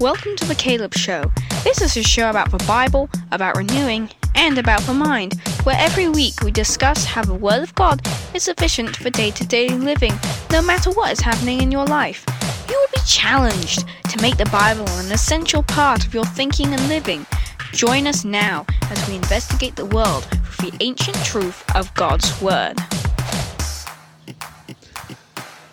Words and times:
Welcome 0.00 0.34
to 0.36 0.46
the 0.46 0.54
Caleb 0.54 0.94
Show. 0.94 1.30
This 1.62 1.82
is 1.82 1.94
a 1.94 2.02
show 2.02 2.30
about 2.30 2.50
the 2.50 2.64
Bible, 2.66 3.10
about 3.32 3.58
renewing, 3.58 4.08
and 4.34 4.56
about 4.56 4.80
the 4.84 4.94
mind, 4.94 5.38
where 5.64 5.76
every 5.78 6.08
week 6.08 6.32
we 6.42 6.50
discuss 6.50 7.04
how 7.04 7.22
the 7.22 7.34
Word 7.34 7.62
of 7.62 7.74
God 7.74 8.00
is 8.34 8.44
sufficient 8.44 8.96
for 8.96 9.10
day 9.10 9.30
to 9.32 9.46
day 9.46 9.68
living, 9.68 10.14
no 10.50 10.62
matter 10.62 10.90
what 10.92 11.12
is 11.12 11.20
happening 11.20 11.60
in 11.60 11.70
your 11.70 11.84
life. 11.84 12.24
You 12.66 12.78
will 12.78 12.88
be 12.94 13.06
challenged 13.06 13.84
to 14.08 14.22
make 14.22 14.38
the 14.38 14.46
Bible 14.46 14.88
an 14.88 15.12
essential 15.12 15.62
part 15.64 16.06
of 16.06 16.14
your 16.14 16.24
thinking 16.24 16.72
and 16.72 16.88
living. 16.88 17.26
Join 17.72 18.06
us 18.06 18.24
now 18.24 18.64
as 18.84 19.06
we 19.06 19.16
investigate 19.16 19.76
the 19.76 19.84
world 19.84 20.26
with 20.30 20.60
the 20.60 20.72
ancient 20.80 21.22
truth 21.26 21.62
of 21.76 21.92
God's 21.92 22.40
Word. 22.40 22.78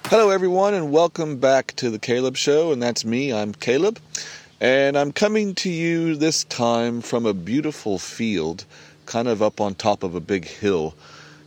Hello, 0.10 0.30
everyone, 0.30 0.74
and 0.74 0.90
welcome 0.90 1.36
back 1.36 1.76
to 1.76 1.90
the 1.90 2.00
Caleb 2.00 2.38
Show. 2.38 2.72
And 2.72 2.82
that's 2.82 3.04
me, 3.04 3.34
I'm 3.34 3.52
Caleb. 3.52 4.00
And 4.62 4.98
I'm 4.98 5.12
coming 5.12 5.54
to 5.56 5.70
you 5.70 6.16
this 6.16 6.46
time 6.46 7.02
from 7.02 7.26
a 7.26 7.34
beautiful 7.34 8.00
field, 8.00 8.64
kind 9.06 9.28
of 9.28 9.42
up 9.42 9.60
on 9.60 9.76
top 9.76 10.04
of 10.04 10.16
a 10.16 10.22
big 10.22 10.46
hill. 10.46 10.96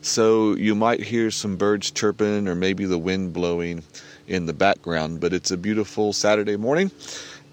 So 0.02 0.54
you 0.56 0.74
might 0.74 1.00
hear 1.00 1.30
some 1.30 1.56
birds 1.56 1.90
chirping 1.90 2.46
or 2.48 2.54
maybe 2.54 2.84
the 2.84 2.98
wind 2.98 3.32
blowing 3.32 3.82
in 4.28 4.44
the 4.44 4.52
background, 4.52 5.20
but 5.20 5.32
it's 5.32 5.50
a 5.50 5.56
beautiful 5.56 6.12
Saturday 6.12 6.58
morning 6.58 6.90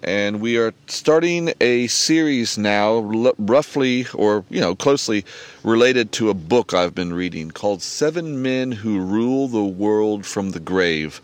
and 0.03 0.39
we 0.39 0.57
are 0.57 0.73
starting 0.87 1.53
a 1.59 1.87
series 1.87 2.57
now, 2.57 2.99
roughly 3.37 4.05
or 4.13 4.45
you 4.49 4.61
know 4.61 4.75
closely 4.75 5.25
related 5.63 6.11
to 6.13 6.29
a 6.29 6.33
book 6.33 6.73
I've 6.73 6.93
been 6.93 7.13
reading 7.13 7.51
called 7.51 7.81
Seven 7.81 8.41
Men 8.41 8.71
Who 8.71 8.99
Rule 8.99 9.47
the 9.47 9.63
World 9.63 10.25
from 10.25 10.51
the 10.51 10.59
Grave. 10.59 11.21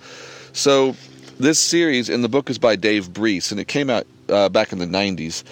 So 0.54 0.96
this 1.40 1.60
series, 1.60 2.10
and 2.10 2.24
the 2.24 2.30
book 2.30 2.50
is 2.50 2.58
by 2.58 2.76
Dave 2.76 3.14
Breese, 3.14 3.52
and 3.52 3.60
it 3.60 3.68
came 3.68 3.90
out 3.90 4.08
uh, 4.30 4.50
back 4.50 4.72
in 4.72 4.80
the 4.80 4.86
'90s, 4.86 5.44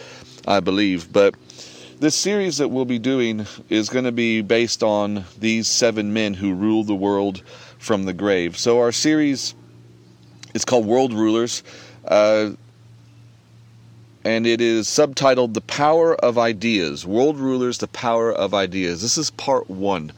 I 0.47 0.59
believe. 0.59 1.11
But 1.13 1.35
this 1.99 2.15
series 2.15 2.57
that 2.57 2.69
we'll 2.69 2.85
be 2.85 2.99
doing 2.99 3.45
is 3.69 3.89
going 3.89 4.05
to 4.05 4.11
be 4.11 4.41
based 4.41 4.81
on 4.81 5.25
these 5.39 5.67
seven 5.67 6.13
men 6.13 6.33
who 6.33 6.53
rule 6.53 6.83
the 6.83 6.95
world 6.95 7.43
from 7.77 8.05
the 8.05 8.13
grave. 8.13 8.57
So 8.57 8.79
our 8.79 8.91
series 8.91 9.53
is 10.55 10.65
called 10.65 10.85
World 10.85 11.13
Rulers. 11.13 11.61
Uh, 12.03 12.51
and 14.23 14.45
it 14.45 14.61
is 14.61 14.87
subtitled 14.87 15.53
The 15.53 15.61
Power 15.61 16.15
of 16.15 16.37
Ideas 16.37 17.05
World 17.05 17.39
Rulers, 17.39 17.79
The 17.79 17.87
Power 17.87 18.31
of 18.31 18.53
Ideas. 18.53 19.01
This 19.01 19.17
is 19.17 19.31
part 19.31 19.69
one 19.69 20.11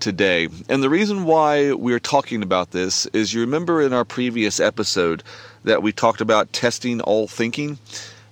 today. 0.00 0.48
And 0.68 0.82
the 0.82 0.90
reason 0.90 1.24
why 1.24 1.72
we're 1.72 2.00
talking 2.00 2.42
about 2.42 2.72
this 2.72 3.06
is 3.06 3.32
you 3.32 3.40
remember 3.40 3.80
in 3.80 3.92
our 3.92 4.04
previous 4.04 4.58
episode 4.58 5.22
that 5.64 5.82
we 5.82 5.92
talked 5.92 6.20
about 6.20 6.52
testing 6.52 7.00
all 7.00 7.28
thinking 7.28 7.78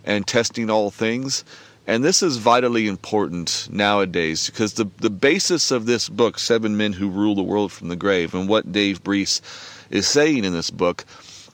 and 0.04 0.26
testing 0.26 0.68
all 0.68 0.90
things. 0.90 1.44
And 1.86 2.02
this 2.02 2.22
is 2.22 2.38
vitally 2.38 2.88
important 2.88 3.68
nowadays 3.70 4.46
because 4.46 4.74
the, 4.74 4.86
the 4.98 5.10
basis 5.10 5.70
of 5.70 5.86
this 5.86 6.08
book, 6.08 6.38
Seven 6.38 6.76
Men 6.76 6.94
Who 6.94 7.08
Rule 7.08 7.34
the 7.34 7.42
World 7.42 7.72
from 7.72 7.88
the 7.88 7.96
Grave, 7.96 8.34
and 8.34 8.48
what 8.48 8.72
Dave 8.72 9.04
Breese 9.04 9.40
is 9.90 10.08
saying 10.08 10.44
in 10.44 10.54
this 10.54 10.70
book, 10.70 11.04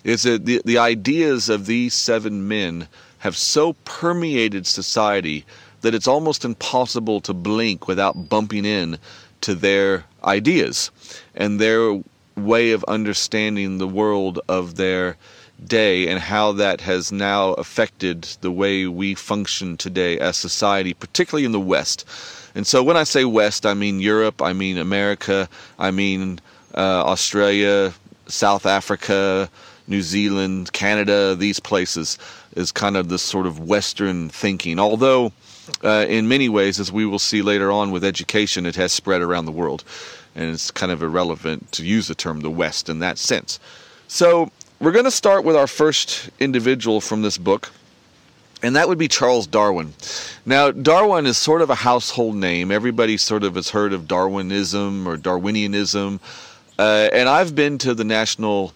is 0.05 0.23
that 0.23 0.47
the, 0.47 0.63
the 0.65 0.79
ideas 0.79 1.49
of 1.49 1.67
these 1.67 1.95
seven 1.95 2.49
men 2.49 2.89
have 3.21 3.37
so 3.37 3.75
permeated 3.85 4.67
society 4.67 5.45
that 5.83 5.95
it's 5.95 6.09
almost 6.09 6.45
impossible 6.45 7.21
to 7.21 7.33
blink 7.33 7.87
without 7.87 8.29
bumping 8.29 8.65
in 8.65 8.99
to 9.43 9.55
their 9.55 10.05
ideas 10.25 10.91
and 11.35 11.61
their 11.61 12.03
way 12.37 12.73
of 12.73 12.85
understanding 12.85 13.79
the 13.79 13.89
world 13.89 14.41
of 14.49 14.77
their 14.77 15.17
day 15.67 16.09
and 16.09 16.19
how 16.19 16.53
that 16.53 16.81
has 16.81 17.13
now 17.13 17.53
affected 17.55 18.23
the 18.41 18.51
way 18.51 18.87
we 18.87 19.15
function 19.15 19.77
today 19.77 20.19
as 20.19 20.37
society, 20.37 20.95
particularly 20.95 21.45
in 21.45 21.53
the 21.53 21.61
West. 21.61 22.07
And 22.55 22.67
so 22.67 22.83
when 22.83 22.97
I 22.97 23.05
say 23.05 23.25
West, 23.25 23.67
I 23.67 23.75
mean 23.75 24.01
Europe, 24.01 24.41
I 24.41 24.53
mean 24.53 24.79
America, 24.79 25.49
I 25.79 25.91
mean 25.91 26.41
uh, 26.75 27.05
Australia, 27.05 27.93
South 28.27 28.65
Africa, 28.65 29.51
New 29.87 30.03
Zealand, 30.03 30.73
Canada, 30.73 31.35
these 31.35 31.61
places 31.61 32.19
is 32.57 32.73
kind 32.73 32.97
of 32.97 33.09
this 33.09 33.23
sort 33.23 33.47
of 33.47 33.61
Western 33.61 34.29
thinking. 34.29 34.79
Although, 34.79 35.33
uh, 35.85 36.07
in 36.09 36.29
many 36.29 36.49
ways, 36.49 36.81
as 36.81 36.91
we 36.91 37.07
will 37.07 37.19
see 37.19 37.43
later 37.43 37.71
on 37.71 37.91
with 37.91 38.05
education, 38.05 38.67
it 38.67 38.77
has 38.77 38.93
spread 38.93 39.23
around 39.23 39.45
the 39.47 39.53
world. 39.53 39.85
And 40.35 40.53
it's 40.53 40.71
kind 40.71 40.93
of 40.93 41.03
irrelevant 41.03 41.73
to 41.73 41.85
use 41.85 42.09
the 42.09 42.15
term 42.15 42.41
the 42.41 42.51
West 42.51 42.89
in 42.89 43.01
that 43.01 43.19
sense. 43.19 43.59
So, 44.09 44.51
we're 44.81 44.93
going 44.93 45.05
to 45.05 45.11
start 45.11 45.45
with 45.45 45.57
our 45.57 45.67
first 45.67 46.31
individual 46.41 47.03
from 47.03 47.21
this 47.21 47.37
book, 47.37 47.71
and 48.63 48.75
that 48.77 48.89
would 48.89 48.97
be 48.97 49.09
Charles 49.09 49.47
Darwin. 49.47 49.93
Now, 50.47 50.71
Darwin 50.71 51.27
is 51.27 51.37
sort 51.37 51.61
of 51.61 51.69
a 51.69 51.75
household 51.75 52.37
name. 52.37 52.71
Everybody 52.71 53.19
sort 53.19 53.45
of 53.45 53.57
has 53.57 53.69
heard 53.69 53.93
of 53.93 54.09
Darwinism 54.09 55.07
or 55.07 55.19
Darwinianism. 55.19 56.19
Uh, 56.79 57.11
and 57.13 57.29
I've 57.29 57.55
been 57.55 57.77
to 57.79 57.93
the 57.93 58.05
National 58.05 58.73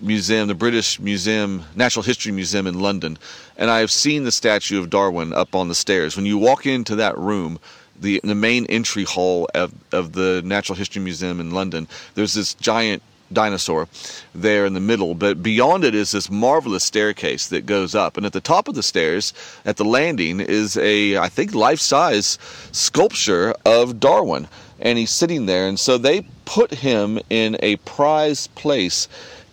Museum, 0.00 0.48
the 0.48 0.54
British 0.54 0.98
Museum, 1.00 1.64
Natural 1.74 2.02
History 2.02 2.32
Museum 2.32 2.66
in 2.66 2.80
London, 2.80 3.18
and 3.56 3.70
I 3.70 3.80
have 3.80 3.90
seen 3.90 4.24
the 4.24 4.32
statue 4.32 4.78
of 4.78 4.90
Darwin 4.90 5.32
up 5.32 5.54
on 5.54 5.68
the 5.68 5.74
stairs. 5.74 6.16
When 6.16 6.26
you 6.26 6.38
walk 6.38 6.66
into 6.66 6.96
that 6.96 7.16
room, 7.18 7.58
the 8.00 8.20
the 8.24 8.34
main 8.34 8.66
entry 8.66 9.04
hall 9.04 9.48
of, 9.54 9.72
of 9.92 10.12
the 10.12 10.42
Natural 10.44 10.76
History 10.76 11.02
Museum 11.02 11.40
in 11.40 11.50
London, 11.50 11.86
there's 12.14 12.34
this 12.34 12.54
giant 12.54 13.02
dinosaur 13.32 13.88
there 14.34 14.66
in 14.66 14.74
the 14.74 14.80
middle, 14.80 15.14
but 15.14 15.42
beyond 15.42 15.84
it 15.84 15.94
is 15.94 16.12
this 16.12 16.30
marvelous 16.30 16.84
staircase 16.84 17.48
that 17.48 17.66
goes 17.66 17.94
up. 17.94 18.16
And 18.16 18.26
at 18.26 18.32
the 18.32 18.40
top 18.40 18.68
of 18.68 18.74
the 18.74 18.82
stairs, 18.82 19.32
at 19.64 19.76
the 19.76 19.84
landing, 19.84 20.40
is 20.40 20.76
a, 20.76 21.16
I 21.16 21.28
think, 21.28 21.54
life 21.54 21.80
size 21.80 22.38
sculpture 22.72 23.54
of 23.64 24.00
Darwin. 24.00 24.48
And 24.80 24.98
he's 24.98 25.10
sitting 25.10 25.46
there. 25.46 25.68
And 25.68 25.78
so 25.78 25.98
they 25.98 26.22
put 26.46 26.72
him 26.72 27.20
in 27.28 27.56
a 27.60 27.76
prized 27.76 28.54
place 28.54 29.08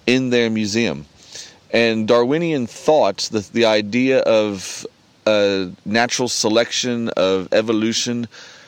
in 0.08 0.32
their 0.32 0.50
museum. 0.50 1.06
And 1.72 2.08
Darwinian 2.08 2.66
thought, 2.66 3.30
the, 3.32 3.48
the 3.52 3.66
idea 3.66 4.20
of 4.20 4.88
uh, 5.26 5.68
natural 5.86 6.30
selection, 6.30 7.10
of 7.10 7.50
evolution, 7.52 8.28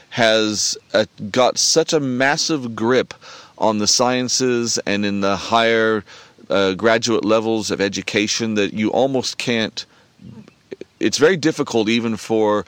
has 0.09 0.77
uh, 0.93 1.05
got 1.31 1.57
such 1.57 1.93
a 1.93 1.99
massive 1.99 2.75
grip 2.75 3.13
on 3.57 3.77
the 3.77 3.87
sciences 3.87 4.77
and 4.85 5.05
in 5.05 5.21
the 5.21 5.37
higher 5.37 6.03
uh, 6.49 6.73
graduate 6.73 7.23
levels 7.23 7.71
of 7.71 7.79
education 7.79 8.55
that 8.55 8.73
you 8.73 8.91
almost 8.91 9.37
can't. 9.37 9.85
It's 10.99 11.17
very 11.17 11.37
difficult, 11.37 11.87
even 11.87 12.17
for 12.17 12.65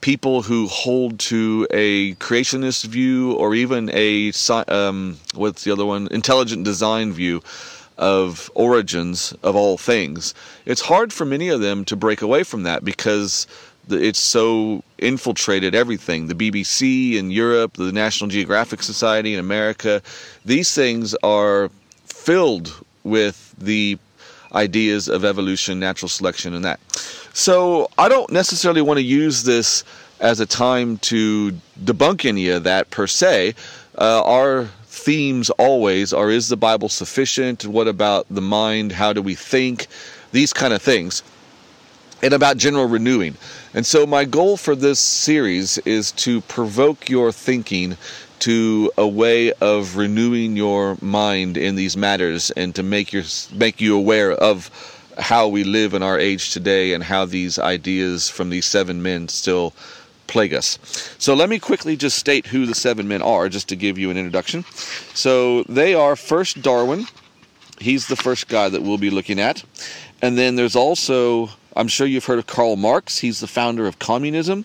people 0.00 0.42
who 0.42 0.66
hold 0.66 1.18
to 1.18 1.66
a 1.70 2.14
creationist 2.16 2.84
view 2.84 3.32
or 3.34 3.54
even 3.54 3.90
a 3.92 4.32
um, 4.68 5.16
what's 5.34 5.64
the 5.64 5.72
other 5.72 5.86
one, 5.86 6.08
intelligent 6.10 6.64
design 6.64 7.12
view 7.12 7.40
of 7.98 8.50
origins 8.54 9.32
of 9.42 9.56
all 9.56 9.78
things. 9.78 10.34
It's 10.64 10.80
hard 10.80 11.12
for 11.12 11.24
many 11.24 11.48
of 11.48 11.60
them 11.60 11.84
to 11.86 11.96
break 11.96 12.22
away 12.22 12.42
from 12.42 12.62
that 12.64 12.84
because 12.84 13.46
it's 13.88 14.18
so 14.20 14.82
infiltrated 14.98 15.74
everything. 15.74 16.28
The 16.28 16.34
BBC 16.34 17.16
in 17.16 17.30
Europe, 17.30 17.74
the 17.74 17.92
National 17.92 18.30
Geographic 18.30 18.82
Society 18.82 19.34
in 19.34 19.40
America, 19.40 20.02
these 20.44 20.74
things 20.74 21.14
are 21.22 21.70
filled 22.04 22.84
with 23.04 23.54
the 23.58 23.98
ideas 24.54 25.08
of 25.08 25.24
evolution, 25.24 25.80
natural 25.80 26.08
selection, 26.08 26.54
and 26.54 26.64
that. 26.64 26.78
So 27.32 27.88
I 27.98 28.08
don't 28.08 28.30
necessarily 28.30 28.82
want 28.82 28.98
to 28.98 29.04
use 29.04 29.44
this 29.44 29.84
as 30.20 30.38
a 30.38 30.46
time 30.46 30.98
to 30.98 31.52
debunk 31.82 32.24
any 32.24 32.48
of 32.48 32.64
that 32.64 32.90
per 32.90 33.06
se. 33.06 33.54
Uh, 33.98 34.22
our 34.24 34.68
themes 35.02 35.50
always 35.50 36.12
are 36.12 36.30
is 36.30 36.48
the 36.48 36.56
Bible 36.56 36.88
sufficient? 36.88 37.66
What 37.66 37.88
about 37.88 38.26
the 38.30 38.40
mind? 38.40 38.92
How 38.92 39.12
do 39.12 39.20
we 39.20 39.34
think? 39.34 39.88
These 40.30 40.52
kind 40.52 40.72
of 40.72 40.80
things. 40.80 41.22
And 42.22 42.32
about 42.32 42.56
general 42.56 42.86
renewing. 42.86 43.36
And 43.74 43.84
so, 43.84 44.06
my 44.06 44.24
goal 44.24 44.56
for 44.56 44.76
this 44.76 45.00
series 45.00 45.78
is 45.78 46.12
to 46.12 46.40
provoke 46.42 47.10
your 47.10 47.32
thinking 47.32 47.96
to 48.40 48.92
a 48.96 49.06
way 49.06 49.52
of 49.54 49.96
renewing 49.96 50.56
your 50.56 50.96
mind 51.00 51.56
in 51.56 51.74
these 51.74 51.96
matters 51.96 52.50
and 52.52 52.74
to 52.76 52.82
make, 52.82 53.12
your, 53.12 53.24
make 53.52 53.80
you 53.80 53.96
aware 53.96 54.32
of 54.32 54.70
how 55.18 55.48
we 55.48 55.64
live 55.64 55.94
in 55.94 56.02
our 56.02 56.18
age 56.18 56.52
today 56.52 56.92
and 56.92 57.02
how 57.02 57.24
these 57.24 57.58
ideas 57.58 58.30
from 58.30 58.50
these 58.50 58.66
seven 58.66 59.02
men 59.02 59.28
still 59.28 59.72
plague 60.32 60.54
us. 60.54 60.78
So 61.18 61.34
let 61.34 61.48
me 61.48 61.58
quickly 61.58 61.96
just 61.96 62.18
state 62.18 62.46
who 62.46 62.66
the 62.66 62.74
seven 62.74 63.06
men 63.06 63.22
are, 63.22 63.48
just 63.48 63.68
to 63.68 63.76
give 63.76 63.98
you 63.98 64.10
an 64.10 64.16
introduction. 64.16 64.64
So 65.14 65.62
they 65.64 65.94
are 65.94 66.16
first 66.16 66.62
Darwin. 66.62 67.06
He's 67.78 68.06
the 68.06 68.16
first 68.16 68.48
guy 68.48 68.68
that 68.68 68.82
we'll 68.82 68.98
be 68.98 69.10
looking 69.10 69.38
at. 69.38 69.62
And 70.22 70.38
then 70.38 70.56
there's 70.56 70.76
also, 70.76 71.50
I'm 71.76 71.88
sure 71.88 72.06
you've 72.06 72.24
heard 72.24 72.38
of 72.38 72.46
Karl 72.46 72.76
Marx. 72.76 73.18
He's 73.18 73.40
the 73.40 73.46
founder 73.46 73.86
of 73.86 73.98
communism. 73.98 74.64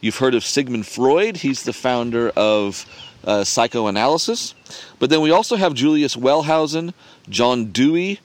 You've 0.00 0.18
heard 0.18 0.34
of 0.34 0.44
Sigmund 0.44 0.86
Freud. 0.86 1.38
He's 1.38 1.64
the 1.64 1.72
founder 1.72 2.30
of 2.30 2.86
uh, 3.24 3.44
psychoanalysis. 3.44 4.54
But 4.98 5.10
then 5.10 5.20
we 5.20 5.30
also 5.30 5.56
have 5.56 5.74
Julius 5.74 6.16
Wellhausen, 6.16 6.94
John 7.28 7.72
Dewey, 7.72 8.20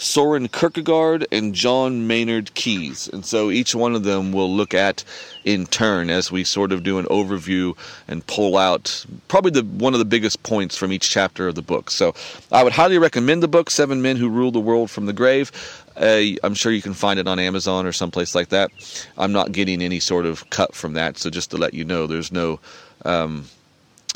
Soren 0.00 0.48
Kierkegaard, 0.48 1.26
and 1.30 1.54
John 1.54 2.06
Maynard 2.06 2.54
Keynes. 2.54 3.06
And 3.08 3.24
so 3.24 3.50
each 3.50 3.74
one 3.74 3.94
of 3.94 4.02
them 4.02 4.32
we'll 4.32 4.50
look 4.50 4.72
at 4.72 5.04
in 5.44 5.66
turn 5.66 6.08
as 6.08 6.32
we 6.32 6.42
sort 6.42 6.72
of 6.72 6.82
do 6.82 6.98
an 6.98 7.04
overview 7.06 7.76
and 8.08 8.26
pull 8.26 8.56
out 8.56 9.04
probably 9.28 9.50
the 9.50 9.62
one 9.62 9.92
of 9.92 9.98
the 9.98 10.06
biggest 10.06 10.42
points 10.42 10.74
from 10.74 10.90
each 10.90 11.10
chapter 11.10 11.48
of 11.48 11.54
the 11.54 11.62
book. 11.62 11.90
So 11.90 12.14
I 12.50 12.64
would 12.64 12.72
highly 12.72 12.96
recommend 12.96 13.42
the 13.42 13.48
book 13.48 13.68
Seven 13.68 14.00
Men 14.00 14.16
Who 14.16 14.30
Rule 14.30 14.50
the 14.50 14.58
World 14.58 14.90
from 14.90 15.04
the 15.04 15.12
Grave. 15.12 15.52
Uh, 15.96 16.22
I'm 16.42 16.54
sure 16.54 16.72
you 16.72 16.80
can 16.80 16.94
find 16.94 17.20
it 17.20 17.28
on 17.28 17.38
Amazon 17.38 17.84
or 17.84 17.92
someplace 17.92 18.34
like 18.34 18.48
that. 18.48 18.70
I'm 19.18 19.32
not 19.32 19.52
getting 19.52 19.82
any 19.82 20.00
sort 20.00 20.24
of 20.24 20.48
cut 20.48 20.74
from 20.74 20.94
that, 20.94 21.18
so 21.18 21.28
just 21.28 21.50
to 21.50 21.58
let 21.58 21.74
you 21.74 21.84
know, 21.84 22.06
there's 22.06 22.32
no 22.32 22.58
um, 23.04 23.44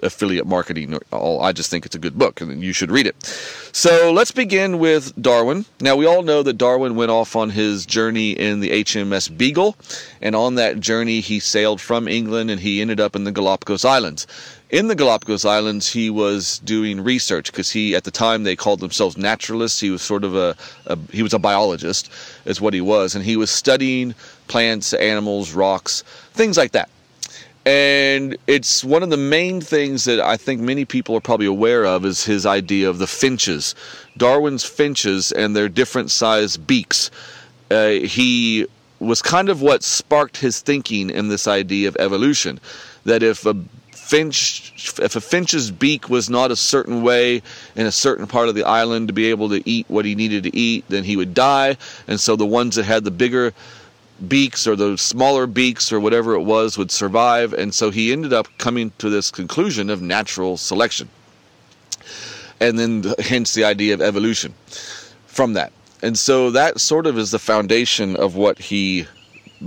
affiliate 0.03 0.47
marketing. 0.47 0.99
All 1.13 1.43
I 1.43 1.53
just 1.53 1.71
think 1.71 1.87
it's 1.87 1.95
a 1.95 1.99
good 1.99 2.19
book, 2.19 2.41
and 2.41 2.63
you 2.63 2.73
should 2.73 2.91
read 2.91 3.07
it. 3.07 3.17
So 3.73 4.13
let's 4.13 4.31
begin 4.31 4.79
with 4.79 5.13
Darwin. 5.21 5.65
Now 5.81 5.97
we 5.97 6.07
all 6.07 6.23
know 6.23 6.43
that 6.43 6.55
Darwin 6.55 6.97
went 6.97 7.11
off 7.11 7.37
on 7.37 7.51
his 7.51 7.87
journey 7.87 8.33
in 8.33 8.61
the 8.61 8.71
HMS 8.71 9.37
Beagle, 9.37 9.77
and 10.21 10.35
on 10.35 10.57
that 10.57 10.81
journey 10.81 11.21
he 11.21 11.41
sailed 11.41 11.81
from 11.81 12.09
England 12.09 12.51
and 12.51 12.61
he 12.61 12.81
ended 12.81 13.01
up 13.01 13.17
in 13.17 13.25
the 13.25 13.33
Galapagos 13.33 13.85
Islands. 13.85 14.27
In 14.71 14.89
the 14.89 14.95
Galapagos 14.97 15.45
Islands, 15.45 15.93
he 15.93 16.11
was 16.11 16.59
doing 16.61 17.01
research 17.01 17.53
because 17.53 17.71
he, 17.71 17.95
at 17.95 18.03
the 18.03 18.11
time, 18.11 18.43
they 18.43 18.57
called 18.57 18.81
themselves 18.81 19.17
naturalists. 19.17 19.79
He 19.79 19.91
was 19.91 20.03
sort 20.03 20.25
of 20.25 20.35
a, 20.35 20.57
a 20.87 20.99
he 21.13 21.23
was 21.23 21.33
a 21.33 21.39
biologist, 21.39 22.11
is 22.45 22.61
what 22.61 22.75
he 22.75 22.81
was, 22.81 23.15
and 23.15 23.25
he 23.25 23.37
was 23.37 23.51
studying 23.51 24.15
plants, 24.49 24.93
animals, 24.95 25.53
rocks, 25.53 26.03
things 26.33 26.57
like 26.57 26.73
that. 26.73 26.89
And 27.67 28.37
it's 28.47 28.85
one 28.85 29.03
of 29.03 29.09
the 29.09 29.17
main 29.17 29.61
things 29.61 30.05
that 30.05 30.21
I 30.21 30.37
think 30.37 30.61
many 30.61 30.85
people 30.85 31.17
are 31.17 31.21
probably 31.21 31.47
aware 31.47 31.87
of 31.87 32.05
is 32.05 32.25
his 32.25 32.45
idea 32.45 32.91
of 32.91 32.99
the 32.99 33.07
finches, 33.07 33.75
Darwin's 34.19 34.65
finches 34.65 35.33
and 35.33 35.57
their 35.57 35.69
different 35.69 36.11
size 36.11 36.59
beaks. 36.59 37.11
Uh, 37.71 37.89
he 37.89 38.67
was 39.01 39.23
kind 39.23 39.49
of 39.49 39.63
what 39.63 39.83
sparked 39.83 40.37
his 40.37 40.61
thinking 40.61 41.09
in 41.09 41.29
this 41.29 41.49
idea 41.49 41.89
of 41.89 41.97
evolution. 41.99 42.61
That 43.05 43.23
if 43.23 43.47
a 43.47 43.57
finch, 43.93 44.99
if 45.01 45.17
a 45.17 45.21
finch's 45.21 45.71
beak 45.71 46.11
was 46.11 46.29
not 46.29 46.51
a 46.51 46.57
certain 46.57 47.03
way 47.03 47.43
in 47.77 47.87
a 47.87 47.93
certain 47.93 48.27
part 48.27 48.49
of 48.49 48.55
the 48.55 48.65
island 48.65 49.09
to 49.09 49.15
be 49.15 49.31
able 49.31 49.49
to 49.49 49.69
eat 49.69 49.87
what 49.89 50.05
he 50.05 50.15
needed 50.15 50.43
to 50.43 50.55
eat, 50.55 50.85
then 50.89 51.03
he 51.05 51.17
would 51.17 51.33
die. 51.33 51.79
And 52.07 52.21
so 52.21 52.37
the 52.37 52.47
ones 52.47 52.77
that 52.77 52.85
had 52.85 53.05
the 53.05 53.11
bigger 53.11 53.55
beaks 54.29 54.67
or 54.67 54.77
the 54.77 54.97
smaller 54.97 55.47
beaks 55.47 55.93
or 55.93 56.01
whatever 56.01 56.35
it 56.35 56.43
was 56.43 56.79
would 56.79 56.91
survive. 56.91 57.53
And 57.53 57.75
so 57.75 57.91
he 57.91 58.13
ended 58.13 58.33
up 58.33 58.47
coming 58.59 58.93
to 58.99 59.11
this 59.11 59.31
conclusion 59.31 59.91
of 59.91 60.03
natural 60.03 60.57
selection. 60.57 61.09
And 62.61 62.79
then, 62.79 63.05
hence, 63.19 63.55
the 63.55 63.65
idea 63.65 63.95
of 63.95 64.01
evolution 64.01 64.55
from 65.27 65.55
that. 65.55 65.73
And 66.03 66.19
so 66.19 66.51
that 66.51 66.81
sort 66.81 67.07
of 67.07 67.19
is 67.19 67.31
the 67.31 67.39
foundation 67.39 68.17
of 68.17 68.37
what 68.37 68.59
he 68.59 69.07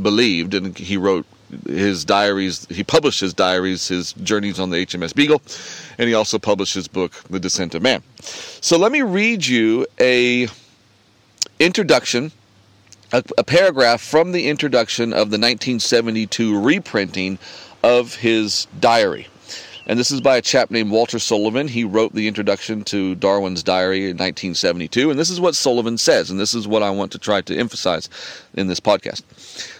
believed. 0.01 0.53
And 0.53 0.77
he 0.77 0.97
wrote 0.97 1.25
his 1.65 2.05
diaries, 2.05 2.65
he 2.69 2.83
published 2.83 3.19
his 3.19 3.33
diaries, 3.33 3.87
his 3.87 4.13
journeys 4.13 4.59
on 4.59 4.69
the 4.69 4.85
HMS 4.85 5.15
Beagle, 5.15 5.41
and 5.97 6.07
he 6.07 6.13
also 6.13 6.37
published 6.37 6.73
his 6.73 6.87
book, 6.87 7.13
The 7.29 7.39
Descent 7.39 7.73
of 7.75 7.81
Man. 7.81 8.03
So 8.19 8.77
let 8.77 8.91
me 8.91 9.01
read 9.01 9.45
you 9.45 9.87
a 9.99 10.47
introduction 11.59 12.31
a, 13.11 13.23
a 13.37 13.43
paragraph 13.43 14.01
from 14.01 14.31
the 14.31 14.47
introduction 14.47 15.13
of 15.13 15.29
the 15.29 15.37
1972 15.37 16.59
reprinting 16.59 17.39
of 17.83 18.15
his 18.15 18.67
diary. 18.79 19.27
And 19.85 19.97
this 19.97 20.11
is 20.11 20.19
by 20.19 20.35
a 20.35 20.41
chap 20.41 20.69
named 20.69 20.91
Walter 20.91 21.17
Sullivan. 21.17 21.69
He 21.69 21.85
wrote 21.85 22.13
the 22.13 22.27
introduction 22.27 22.83
to 22.85 23.15
Darwin's 23.15 23.63
diary 23.63 23.99
in 23.99 24.17
1972. 24.17 25.09
And 25.09 25.17
this 25.17 25.29
is 25.29 25.39
what 25.39 25.55
Sullivan 25.55 25.97
says, 25.97 26.29
and 26.29 26.37
this 26.37 26.53
is 26.53 26.67
what 26.67 26.83
I 26.83 26.89
want 26.89 27.13
to 27.13 27.17
try 27.17 27.39
to 27.41 27.57
emphasize 27.57 28.09
in 28.53 28.67
this 28.67 28.81
podcast. 28.81 29.23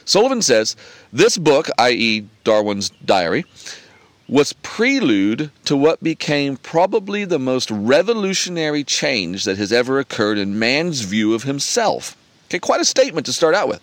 Sullivan 0.05 0.41
says 0.41 0.77
this 1.11 1.37
book, 1.37 1.67
i.e., 1.77 2.25
Darwin's 2.45 2.89
diary, 3.03 3.43
was 4.29 4.53
prelude 4.53 5.51
to 5.65 5.75
what 5.75 6.01
became 6.01 6.55
probably 6.55 7.25
the 7.25 7.39
most 7.39 7.69
revolutionary 7.69 8.85
change 8.85 9.43
that 9.43 9.57
has 9.57 9.73
ever 9.73 9.99
occurred 9.99 10.37
in 10.37 10.57
man's 10.57 11.01
view 11.01 11.33
of 11.33 11.43
himself. 11.43 12.15
Okay, 12.47 12.59
quite 12.59 12.81
a 12.81 12.85
statement 12.85 13.25
to 13.25 13.33
start 13.33 13.55
out 13.55 13.67
with. 13.67 13.81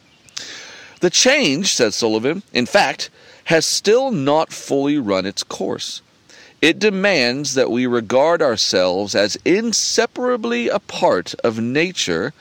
The 1.00 1.10
change, 1.10 1.74
says 1.74 1.94
Sullivan, 1.94 2.42
in 2.52 2.64
fact, 2.64 3.10
has 3.44 3.66
still 3.66 4.10
not 4.10 4.52
fully 4.52 4.96
run 4.96 5.26
its 5.26 5.42
course. 5.42 6.00
It 6.62 6.78
demands 6.78 7.52
that 7.54 7.70
we 7.70 7.84
regard 7.84 8.40
ourselves 8.40 9.14
as 9.14 9.36
inseparably 9.44 10.70
a 10.70 10.78
part 10.78 11.34
of 11.44 11.60
nature 11.60 12.32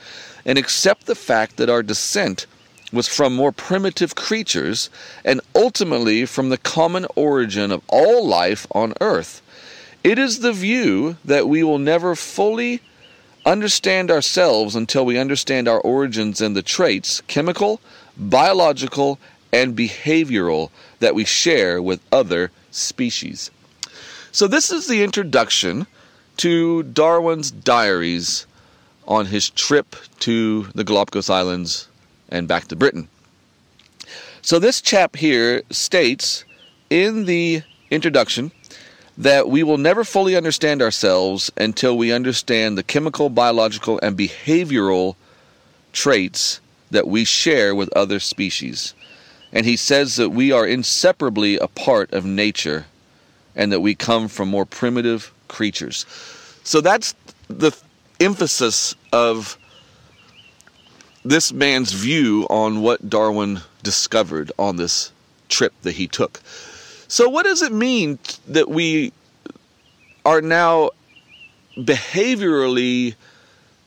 and 0.46 0.56
accept 0.56 1.04
the 1.04 1.14
fact 1.14 1.58
that 1.58 1.68
our 1.68 1.82
descent 1.82 2.46
was 2.90 3.06
from 3.06 3.34
more 3.34 3.52
primitive 3.52 4.14
creatures 4.14 4.88
and 5.26 5.42
ultimately 5.54 6.24
from 6.24 6.48
the 6.48 6.56
common 6.56 7.06
origin 7.16 7.70
of 7.70 7.82
all 7.88 8.26
life 8.26 8.66
on 8.70 8.94
earth. 9.02 9.42
It 10.02 10.18
is 10.18 10.38
the 10.38 10.54
view 10.54 11.18
that 11.22 11.48
we 11.48 11.62
will 11.62 11.78
never 11.78 12.14
fully 12.14 12.80
understand 13.46 14.10
ourselves 14.10 14.74
until 14.74 15.04
we 15.04 15.18
understand 15.18 15.68
our 15.68 15.80
origins 15.80 16.40
and 16.40 16.56
the 16.56 16.62
traits, 16.62 17.20
chemical, 17.22 17.80
biological, 18.16 19.18
and 19.52 19.76
behavioral, 19.76 20.70
that 21.00 21.14
we 21.14 21.24
share 21.24 21.80
with 21.80 22.00
other 22.10 22.50
species. 22.70 23.50
So, 24.32 24.46
this 24.46 24.70
is 24.70 24.88
the 24.88 25.04
introduction 25.04 25.86
to 26.38 26.82
Darwin's 26.82 27.50
diaries 27.50 28.46
on 29.06 29.26
his 29.26 29.50
trip 29.50 29.94
to 30.20 30.64
the 30.74 30.82
Galapagos 30.82 31.30
Islands 31.30 31.88
and 32.30 32.48
back 32.48 32.66
to 32.68 32.76
Britain. 32.76 33.08
So, 34.42 34.58
this 34.58 34.80
chap 34.80 35.16
here 35.16 35.62
states 35.70 36.44
in 36.90 37.26
the 37.26 37.62
introduction 37.90 38.50
that 39.16 39.48
we 39.48 39.62
will 39.62 39.78
never 39.78 40.04
fully 40.04 40.36
understand 40.36 40.82
ourselves 40.82 41.50
until 41.56 41.96
we 41.96 42.12
understand 42.12 42.76
the 42.76 42.82
chemical, 42.82 43.28
biological, 43.28 44.00
and 44.02 44.18
behavioral 44.18 45.14
traits 45.92 46.60
that 46.90 47.06
we 47.06 47.24
share 47.24 47.74
with 47.74 47.92
other 47.96 48.18
species. 48.18 48.94
And 49.52 49.64
he 49.64 49.76
says 49.76 50.16
that 50.16 50.30
we 50.30 50.50
are 50.50 50.66
inseparably 50.66 51.56
a 51.58 51.68
part 51.68 52.12
of 52.12 52.24
nature 52.24 52.86
and 53.54 53.70
that 53.70 53.80
we 53.80 53.94
come 53.94 54.26
from 54.26 54.48
more 54.48 54.66
primitive 54.66 55.32
creatures. 55.46 56.06
So 56.64 56.80
that's 56.80 57.14
the 57.48 57.76
emphasis 58.18 58.96
of 59.12 59.56
this 61.24 61.52
man's 61.52 61.92
view 61.92 62.46
on 62.50 62.82
what 62.82 63.08
Darwin 63.08 63.60
discovered 63.82 64.50
on 64.58 64.76
this 64.76 65.12
trip 65.48 65.72
that 65.82 65.92
he 65.92 66.08
took. 66.08 66.40
So, 67.14 67.28
what 67.28 67.44
does 67.44 67.62
it 67.62 67.70
mean 67.70 68.18
that 68.48 68.68
we 68.68 69.12
are 70.24 70.40
now 70.40 70.90
behaviorally 71.76 73.14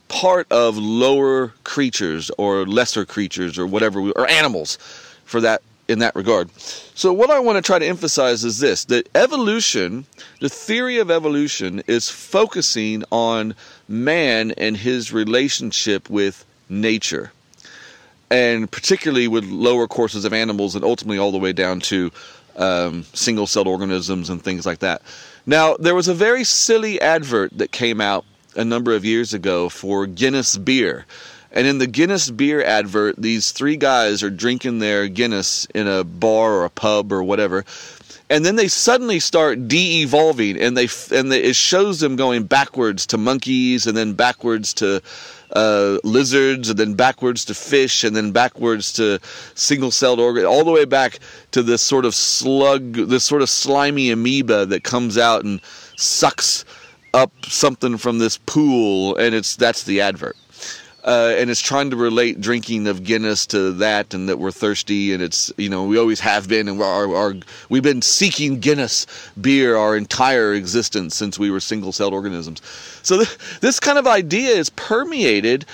part 0.07 0.49
of 0.49 0.77
lower 0.77 1.49
creatures 1.65 2.31
or 2.37 2.65
lesser 2.65 3.03
creatures 3.03 3.59
or 3.59 3.67
whatever, 3.67 3.99
we, 3.99 4.13
or 4.13 4.29
animals 4.29 4.77
for 5.25 5.41
that 5.41 5.61
in 5.89 5.99
that 5.99 6.15
regard. 6.15 6.49
So, 6.95 7.11
what 7.11 7.29
I 7.29 7.39
want 7.39 7.57
to 7.57 7.61
try 7.61 7.77
to 7.77 7.85
emphasize 7.85 8.45
is 8.45 8.59
this 8.59 8.85
that 8.85 9.09
evolution, 9.13 10.05
the 10.39 10.47
theory 10.47 10.97
of 10.99 11.11
evolution, 11.11 11.83
is 11.85 12.09
focusing 12.09 13.03
on 13.11 13.55
man 13.89 14.51
and 14.51 14.77
his 14.77 15.11
relationship 15.11 16.09
with 16.09 16.45
nature, 16.69 17.33
and 18.31 18.71
particularly 18.71 19.27
with 19.27 19.43
lower 19.43 19.85
courses 19.85 20.23
of 20.23 20.31
animals, 20.31 20.75
and 20.75 20.85
ultimately 20.85 21.17
all 21.17 21.33
the 21.33 21.37
way 21.37 21.51
down 21.51 21.81
to 21.81 22.09
um, 22.57 23.03
single 23.13 23.47
celled 23.47 23.67
organisms 23.67 24.29
and 24.29 24.43
things 24.43 24.65
like 24.65 24.79
that. 24.79 25.01
Now, 25.45 25.75
there 25.77 25.95
was 25.95 26.07
a 26.07 26.13
very 26.13 26.43
silly 26.43 26.99
advert 26.99 27.57
that 27.57 27.71
came 27.71 28.01
out 28.01 28.25
a 28.55 28.65
number 28.65 28.93
of 28.93 29.05
years 29.05 29.33
ago 29.33 29.69
for 29.69 30.05
Guinness 30.05 30.57
beer. 30.57 31.05
And 31.51 31.65
in 31.65 31.77
the 31.77 31.87
Guinness 31.87 32.29
beer 32.29 32.63
advert, 32.63 33.15
these 33.17 33.51
three 33.51 33.77
guys 33.77 34.21
are 34.21 34.29
drinking 34.29 34.79
their 34.79 35.07
Guinness 35.07 35.65
in 35.73 35.87
a 35.87 36.03
bar 36.03 36.53
or 36.53 36.65
a 36.65 36.69
pub 36.69 37.13
or 37.13 37.23
whatever. 37.23 37.63
And 38.29 38.45
then 38.45 38.57
they 38.57 38.67
suddenly 38.67 39.21
start 39.21 39.69
de-evolving, 39.69 40.59
and 40.59 40.75
they 40.75 40.89
and 41.15 41.31
it 41.31 41.55
shows 41.55 42.01
them 42.01 42.17
going 42.17 42.43
backwards 42.43 43.05
to 43.07 43.17
monkeys, 43.17 43.87
and 43.87 43.95
then 43.95 44.13
backwards 44.13 44.73
to 44.75 45.01
uh, 45.53 45.97
lizards, 46.03 46.69
and 46.69 46.79
then 46.79 46.93
backwards 46.93 47.45
to 47.45 47.53
fish, 47.53 48.03
and 48.03 48.15
then 48.15 48.31
backwards 48.31 48.91
to 48.93 49.19
single-celled 49.55 50.19
organ, 50.19 50.45
all 50.45 50.63
the 50.63 50.71
way 50.71 50.85
back 50.85 51.19
to 51.51 51.63
this 51.63 51.81
sort 51.81 52.05
of 52.05 52.13
slug, 52.13 52.93
this 52.93 53.23
sort 53.23 53.41
of 53.41 53.49
slimy 53.49 54.11
amoeba 54.11 54.65
that 54.65 54.83
comes 54.83 55.17
out 55.17 55.43
and 55.43 55.61
sucks 55.95 56.65
up 57.13 57.31
something 57.45 57.97
from 57.97 58.19
this 58.19 58.37
pool, 58.37 59.15
and 59.17 59.33
it's 59.33 59.55
that's 59.55 59.83
the 59.83 60.01
advert 60.01 60.35
uh, 61.07 61.33
and 61.37 61.49
it's 61.49 61.61
trying 61.61 61.89
to 61.89 61.95
relate 61.95 62.41
drinking 62.41 62.85
of 62.85 63.03
Guinness 63.03 63.47
to 63.47 63.71
that, 63.71 64.13
and 64.13 64.27
that 64.27 64.37
we're 64.37 64.51
thirsty, 64.51 65.13
and 65.13 65.23
it's 65.23 65.51
you 65.57 65.69
know 65.69 65.85
we 65.85 65.97
always 65.97 66.19
have 66.19 66.47
been, 66.49 66.67
and 66.67 66.81
our, 66.81 67.15
our 67.15 67.33
we've 67.69 67.81
been 67.81 68.01
seeking 68.01 68.59
Guinness 68.59 69.07
beer 69.39 69.77
our 69.77 69.95
entire 69.95 70.53
existence 70.53 71.15
since 71.15 71.39
we 71.39 71.49
were 71.49 71.61
single-celled 71.61 72.13
organisms. 72.13 72.61
So 73.03 73.17
th- 73.17 73.37
this 73.61 73.79
kind 73.79 73.97
of 73.97 74.05
idea 74.05 74.49
is 74.49 74.69
permeated 74.69 75.65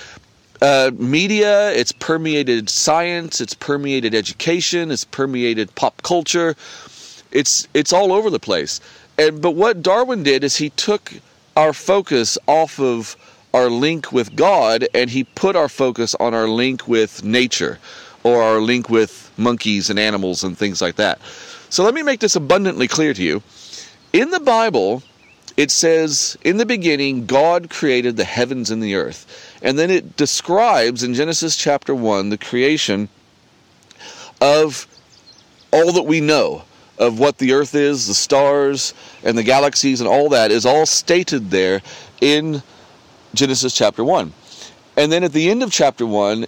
uh, 0.62 0.92
media, 0.94 1.72
it's 1.72 1.92
permeated 1.92 2.70
science, 2.70 3.40
it's 3.40 3.54
permeated 3.54 4.14
education, 4.14 4.92
it's 4.92 5.04
permeated 5.04 5.74
pop 5.74 6.00
culture. 6.02 6.54
It's 7.32 7.66
it's 7.74 7.92
all 7.92 8.12
over 8.12 8.30
the 8.30 8.38
place. 8.38 8.80
And 9.18 9.42
but 9.42 9.52
what 9.56 9.82
Darwin 9.82 10.22
did 10.22 10.44
is 10.44 10.56
he 10.56 10.70
took 10.70 11.12
our 11.56 11.72
focus 11.72 12.38
off 12.46 12.78
of 12.78 13.16
our 13.54 13.70
link 13.70 14.12
with 14.12 14.34
God 14.34 14.86
and 14.92 15.08
he 15.08 15.24
put 15.24 15.54
our 15.54 15.68
focus 15.68 16.14
on 16.16 16.34
our 16.34 16.48
link 16.48 16.88
with 16.88 17.22
nature 17.24 17.78
or 18.24 18.42
our 18.42 18.58
link 18.58 18.90
with 18.90 19.32
monkeys 19.36 19.88
and 19.88 19.98
animals 19.98 20.42
and 20.42 20.58
things 20.58 20.82
like 20.82 20.96
that. 20.96 21.20
So 21.70 21.84
let 21.84 21.94
me 21.94 22.02
make 22.02 22.20
this 22.20 22.36
abundantly 22.36 22.88
clear 22.88 23.14
to 23.14 23.22
you. 23.22 23.42
In 24.12 24.30
the 24.30 24.40
Bible, 24.40 25.04
it 25.56 25.70
says, 25.70 26.36
In 26.42 26.56
the 26.56 26.66
beginning, 26.66 27.26
God 27.26 27.70
created 27.70 28.16
the 28.16 28.24
heavens 28.24 28.70
and 28.70 28.82
the 28.82 28.96
earth. 28.96 29.56
And 29.62 29.78
then 29.78 29.90
it 29.90 30.16
describes 30.16 31.04
in 31.04 31.14
Genesis 31.14 31.56
chapter 31.56 31.94
1 31.94 32.30
the 32.30 32.38
creation 32.38 33.08
of 34.40 34.86
all 35.72 35.92
that 35.92 36.02
we 36.02 36.20
know 36.20 36.64
of 36.98 37.18
what 37.18 37.38
the 37.38 37.52
earth 37.52 37.74
is, 37.74 38.06
the 38.06 38.14
stars, 38.14 38.94
and 39.22 39.38
the 39.38 39.42
galaxies, 39.42 40.00
and 40.00 40.08
all 40.08 40.28
that 40.28 40.50
is 40.50 40.66
all 40.66 40.86
stated 40.86 41.50
there 41.50 41.82
in 42.20 42.62
Genesis 43.34 43.74
chapter 43.74 44.04
1. 44.04 44.32
And 44.96 45.10
then 45.10 45.24
at 45.24 45.32
the 45.32 45.50
end 45.50 45.62
of 45.62 45.72
chapter 45.72 46.06
1, 46.06 46.46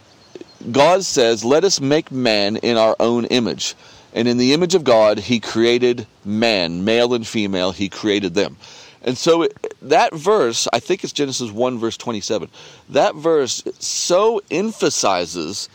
God 0.71 1.05
says, 1.05 1.45
Let 1.45 1.65
us 1.65 1.81
make 1.81 2.11
man 2.11 2.57
in 2.57 2.77
our 2.77 2.97
own 3.01 3.25
image. 3.27 3.75
And 4.15 4.27
in 4.27 4.39
the 4.39 4.55
image 4.55 4.75
of 4.75 4.85
God, 4.85 5.19
he 5.19 5.41
created 5.41 6.07
man, 6.25 6.85
male 6.85 7.13
and 7.13 7.27
female, 7.27 7.73
he 7.73 7.89
created 7.89 8.35
them. 8.35 8.57
And 9.03 9.17
so 9.17 9.49
that 9.83 10.15
verse, 10.15 10.67
I 10.73 10.81
think 10.81 11.05
it's 11.05 11.13
Genesis 11.13 11.51
1, 11.51 11.79
verse 11.79 11.97
27, 11.97 12.51
that 12.89 13.15
verse 13.15 13.63
so 13.79 14.41
emphasizes 14.51 15.69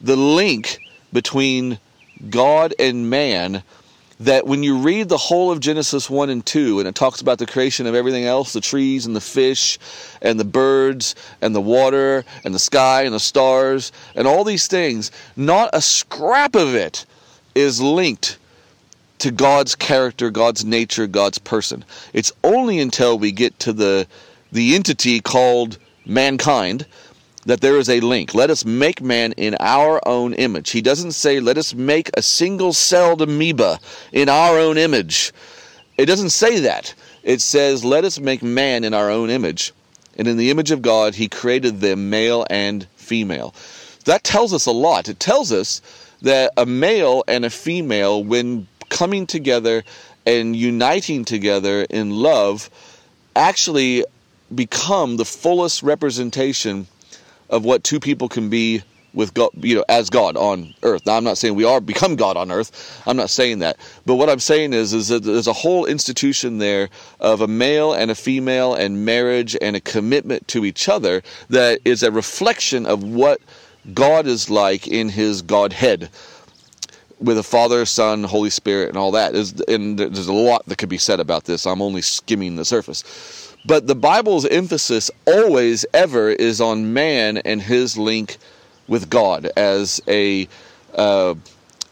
the 0.00 0.16
link 0.16 0.78
between 1.12 1.78
God 2.30 2.74
and 2.78 3.10
man 3.10 3.62
that 4.20 4.46
when 4.46 4.62
you 4.62 4.78
read 4.78 5.08
the 5.08 5.18
whole 5.18 5.50
of 5.50 5.60
Genesis 5.60 6.08
1 6.08 6.30
and 6.30 6.44
2, 6.44 6.78
and 6.78 6.88
it 6.88 6.94
talks 6.94 7.20
about 7.20 7.38
the 7.38 7.46
creation 7.46 7.86
of 7.86 7.94
everything 7.94 8.24
else 8.24 8.52
the 8.52 8.60
trees 8.60 9.06
and 9.06 9.16
the 9.16 9.20
fish 9.20 9.78
and 10.22 10.38
the 10.38 10.44
birds 10.44 11.14
and 11.40 11.54
the 11.54 11.60
water 11.60 12.24
and 12.44 12.54
the 12.54 12.58
sky 12.58 13.02
and 13.02 13.14
the 13.14 13.20
stars 13.20 13.92
and 14.14 14.26
all 14.26 14.44
these 14.44 14.66
things, 14.66 15.10
not 15.36 15.70
a 15.72 15.80
scrap 15.80 16.54
of 16.54 16.74
it 16.74 17.06
is 17.54 17.80
linked 17.80 18.38
to 19.18 19.30
God's 19.30 19.74
character, 19.74 20.30
God's 20.30 20.64
nature, 20.64 21.06
God's 21.06 21.38
person. 21.38 21.84
It's 22.12 22.32
only 22.42 22.78
until 22.80 23.18
we 23.18 23.32
get 23.32 23.58
to 23.60 23.72
the, 23.72 24.06
the 24.52 24.74
entity 24.74 25.20
called 25.20 25.78
mankind 26.06 26.86
that 27.46 27.60
there 27.60 27.76
is 27.76 27.88
a 27.88 28.00
link. 28.00 28.34
Let 28.34 28.50
us 28.50 28.64
make 28.64 29.02
man 29.02 29.32
in 29.32 29.56
our 29.60 30.00
own 30.06 30.34
image. 30.34 30.70
He 30.70 30.80
doesn't 30.80 31.12
say, 31.12 31.40
let 31.40 31.58
us 31.58 31.74
make 31.74 32.10
a 32.14 32.22
single 32.22 32.72
celled 32.72 33.22
amoeba 33.22 33.78
in 34.12 34.28
our 34.28 34.58
own 34.58 34.78
image. 34.78 35.32
It 35.96 36.06
doesn't 36.06 36.30
say 36.30 36.60
that. 36.60 36.94
It 37.22 37.40
says, 37.40 37.84
let 37.84 38.04
us 38.04 38.18
make 38.18 38.42
man 38.42 38.84
in 38.84 38.94
our 38.94 39.10
own 39.10 39.30
image. 39.30 39.72
And 40.16 40.28
in 40.28 40.36
the 40.36 40.50
image 40.50 40.70
of 40.70 40.82
God, 40.82 41.14
he 41.14 41.28
created 41.28 41.80
them 41.80 42.10
male 42.10 42.46
and 42.50 42.86
female. 42.96 43.54
That 44.04 44.24
tells 44.24 44.52
us 44.52 44.66
a 44.66 44.72
lot. 44.72 45.08
It 45.08 45.20
tells 45.20 45.52
us 45.52 45.80
that 46.22 46.52
a 46.56 46.66
male 46.66 47.24
and 47.28 47.44
a 47.44 47.50
female, 47.50 48.22
when 48.22 48.66
coming 48.88 49.26
together 49.26 49.82
and 50.26 50.54
uniting 50.54 51.24
together 51.24 51.86
in 51.90 52.10
love, 52.10 52.70
actually 53.36 54.04
become 54.54 55.16
the 55.16 55.24
fullest 55.24 55.82
representation 55.82 56.86
of 57.50 57.64
what 57.64 57.84
two 57.84 58.00
people 58.00 58.28
can 58.28 58.48
be 58.48 58.82
with 59.14 59.32
God, 59.32 59.50
you 59.54 59.76
know, 59.76 59.84
as 59.88 60.10
God 60.10 60.36
on 60.36 60.74
earth. 60.82 61.06
Now, 61.06 61.16
I'm 61.16 61.24
not 61.24 61.38
saying 61.38 61.54
we 61.54 61.64
are 61.64 61.80
become 61.80 62.16
God 62.16 62.36
on 62.36 62.50
earth. 62.50 63.02
I'm 63.06 63.16
not 63.16 63.30
saying 63.30 63.60
that. 63.60 63.76
But 64.04 64.16
what 64.16 64.28
I'm 64.28 64.40
saying 64.40 64.72
is, 64.72 64.92
is 64.92 65.08
that 65.08 65.22
there's 65.22 65.46
a 65.46 65.52
whole 65.52 65.86
institution 65.86 66.58
there 66.58 66.88
of 67.20 67.40
a 67.40 67.46
male 67.46 67.92
and 67.92 68.10
a 68.10 68.14
female 68.14 68.74
and 68.74 69.04
marriage 69.04 69.56
and 69.62 69.76
a 69.76 69.80
commitment 69.80 70.48
to 70.48 70.64
each 70.64 70.88
other 70.88 71.22
that 71.48 71.80
is 71.84 72.02
a 72.02 72.10
reflection 72.10 72.86
of 72.86 73.04
what 73.04 73.40
God 73.92 74.26
is 74.26 74.50
like 74.50 74.88
in 74.88 75.08
His 75.08 75.42
Godhead 75.42 76.10
with 77.20 77.38
a 77.38 77.42
Father, 77.42 77.86
Son, 77.86 78.24
Holy 78.24 78.50
Spirit, 78.50 78.88
and 78.88 78.98
all 78.98 79.12
that. 79.12 79.34
And 79.68 79.98
there's 79.98 80.26
a 80.26 80.32
lot 80.32 80.66
that 80.66 80.78
could 80.78 80.88
be 80.88 80.98
said 80.98 81.20
about 81.20 81.44
this. 81.44 81.66
I'm 81.66 81.80
only 81.80 82.02
skimming 82.02 82.56
the 82.56 82.64
surface. 82.64 83.53
But 83.66 83.86
the 83.86 83.94
Bible's 83.94 84.44
emphasis 84.44 85.10
always, 85.26 85.86
ever, 85.94 86.30
is 86.30 86.60
on 86.60 86.92
man 86.92 87.38
and 87.38 87.62
his 87.62 87.96
link 87.96 88.36
with 88.88 89.08
God 89.08 89.46
as 89.56 90.00
a 90.06 90.48
uh, 90.94 91.34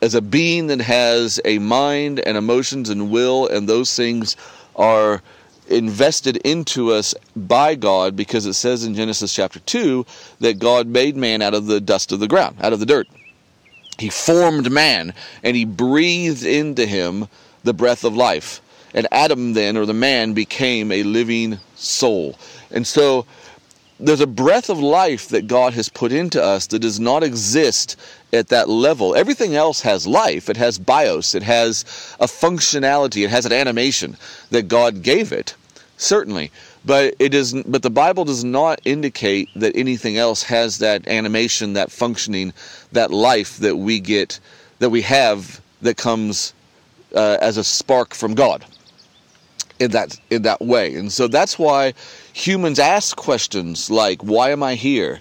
as 0.03 0.15
a 0.15 0.21
being 0.21 0.67
that 0.67 0.81
has 0.81 1.41
a 1.45 1.59
mind 1.59 2.21
and 2.21 2.37
emotions 2.37 2.91
and 2.91 3.11
will, 3.11 3.47
and 3.47 3.69
those 3.69 3.97
things 3.97 4.37
are 4.77 5.23
invested 5.69 6.37
into 6.39 6.93
us 6.93 7.15
by 7.35 7.75
God 7.75 8.17
because 8.17 8.45
it 8.47 8.55
says 8.55 8.85
in 8.85 8.95
Genesis 8.95 9.33
chapter 9.33 9.61
2 9.61 10.05
that 10.41 10.59
God 10.59 10.87
made 10.87 11.17
man 11.17 11.41
out 11.41 11.55
of 11.55 11.67
the 11.67 11.81
dust 11.81 12.13
of 12.13 12.21
the 12.21 12.29
ground, 12.29 12.57
out 12.61 12.73
of 12.73 12.81
the 12.81 12.87
dirt. 12.87 13.09
He 13.99 14.11
formed 14.11 14.71
man 14.71 15.15
and 15.43 15.57
he 15.57 15.65
breathed 15.65 16.45
into 16.45 16.85
him 16.85 17.29
the 17.63 17.73
breath 17.73 18.05
of 18.05 18.17
life. 18.17 18.61
And 18.95 19.07
Adam 19.11 19.55
then, 19.55 19.77
or 19.77 19.87
the 19.87 19.95
man, 19.95 20.35
became 20.35 20.93
a 20.93 21.03
living 21.03 21.59
soul. 21.77 22.39
And 22.71 22.87
so 22.87 23.27
there's 23.99 24.21
a 24.21 24.27
breath 24.27 24.69
of 24.69 24.81
life 24.81 25.29
that 25.29 25.47
God 25.47 25.75
has 25.75 25.89
put 25.89 26.13
into 26.13 26.43
us 26.43 26.67
that 26.69 26.81
does 26.81 26.99
not 26.99 27.23
exist 27.23 27.97
at 28.33 28.49
that 28.49 28.69
level. 28.69 29.15
Everything 29.15 29.55
else 29.55 29.81
has 29.83 30.07
life. 30.07 30.51
It 30.51 30.57
has 30.57 30.79
bios. 30.79 31.35
It 31.35 31.43
has 31.43 31.85
a 32.19 32.27
functionality. 32.27 33.25
It 33.25 33.31
has 33.31 33.47
an 33.47 33.53
animation 33.53 34.17
that 34.51 34.69
God 34.69 35.03
gave 35.03 35.33
it, 35.33 35.55
certainly. 35.97 36.51
But 36.85 37.15
it 37.21 37.33
is. 37.33 37.55
But 37.67 37.83
the 37.83 37.91
Bible 37.91 38.25
does 38.25 38.43
not 38.43 38.81
indicate 38.85 39.49
that 39.55 39.77
anything 39.77 40.19
else 40.19 40.43
has 40.43 40.79
that 40.79 41.07
animation, 41.07 41.75
that 41.75 41.93
functioning, 41.93 42.53
that 42.91 43.13
life 43.13 43.59
that 43.59 43.77
we 43.77 44.01
get, 44.01 44.41
that 44.81 44.91
we 44.91 45.03
have, 45.03 45.61
that 45.81 45.97
comes 45.97 46.55
uh, 47.15 47.39
as 47.41 47.57
a 47.57 47.63
spark 47.63 48.15
from 48.15 48.35
God 48.35 48.65
in 49.83 49.91
that 49.91 50.19
in 50.31 50.43
that 50.43 50.61
way. 50.61 50.95
And 50.95 51.13
so 51.13 51.29
that's 51.29 51.59
why 51.59 51.95
humans 52.33 52.79
ask 52.79 53.17
questions 53.17 53.91
like, 53.91 54.23
"Why 54.23 54.51
am 54.51 54.63
I 54.63 54.75
here? 54.75 55.21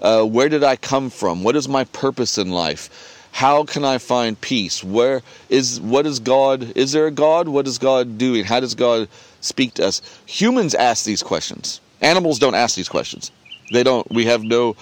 Uh, 0.00 0.24
where 0.24 0.48
did 0.48 0.64
I 0.64 0.76
come 0.76 1.10
from? 1.10 1.42
What 1.44 1.56
is 1.56 1.68
my 1.68 1.84
purpose 1.84 2.38
in 2.38 2.50
life? 2.50 2.88
How 3.32 3.64
can 3.64 3.84
I 3.84 3.98
find 3.98 4.40
peace? 4.40 4.82
Where 4.82 5.22
is 5.48 5.80
what 5.80 6.06
is 6.06 6.18
God? 6.18 6.72
Is 6.74 6.92
there 6.92 7.06
a 7.06 7.10
God? 7.10 7.48
What 7.48 7.66
is 7.66 7.78
God 7.78 8.18
doing? 8.18 8.44
How 8.44 8.60
does 8.60 8.74
God 8.74 9.08
speak 9.40 9.74
to 9.74 9.86
us?" 9.86 10.02
Humans 10.26 10.74
ask 10.74 11.04
these 11.04 11.22
questions. 11.22 11.80
Animals 12.00 12.38
don't 12.38 12.54
ask 12.54 12.76
these 12.76 12.88
questions. 12.88 13.30
They 13.72 13.82
don't. 13.82 14.10
We 14.10 14.24
have 14.24 14.42
no 14.42 14.76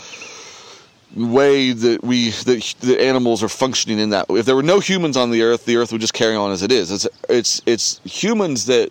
way 1.15 1.73
that 1.73 2.05
we 2.05 2.31
that 2.31 2.75
the 2.81 3.01
animals 3.01 3.43
are 3.43 3.49
functioning 3.49 3.99
in 3.99 4.11
that. 4.11 4.27
If 4.29 4.45
there 4.47 4.57
were 4.57 4.63
no 4.63 4.81
humans 4.81 5.17
on 5.17 5.31
the 5.31 5.43
earth, 5.43 5.65
the 5.65 5.77
earth 5.77 5.93
would 5.93 6.01
just 6.01 6.13
carry 6.13 6.37
on 6.37 6.53
as 6.53 6.63
it 6.63 6.71
is. 6.71 6.91
It's 6.91 7.09
it's 7.29 7.63
it's 7.67 8.01
humans 8.05 8.67
that 8.67 8.91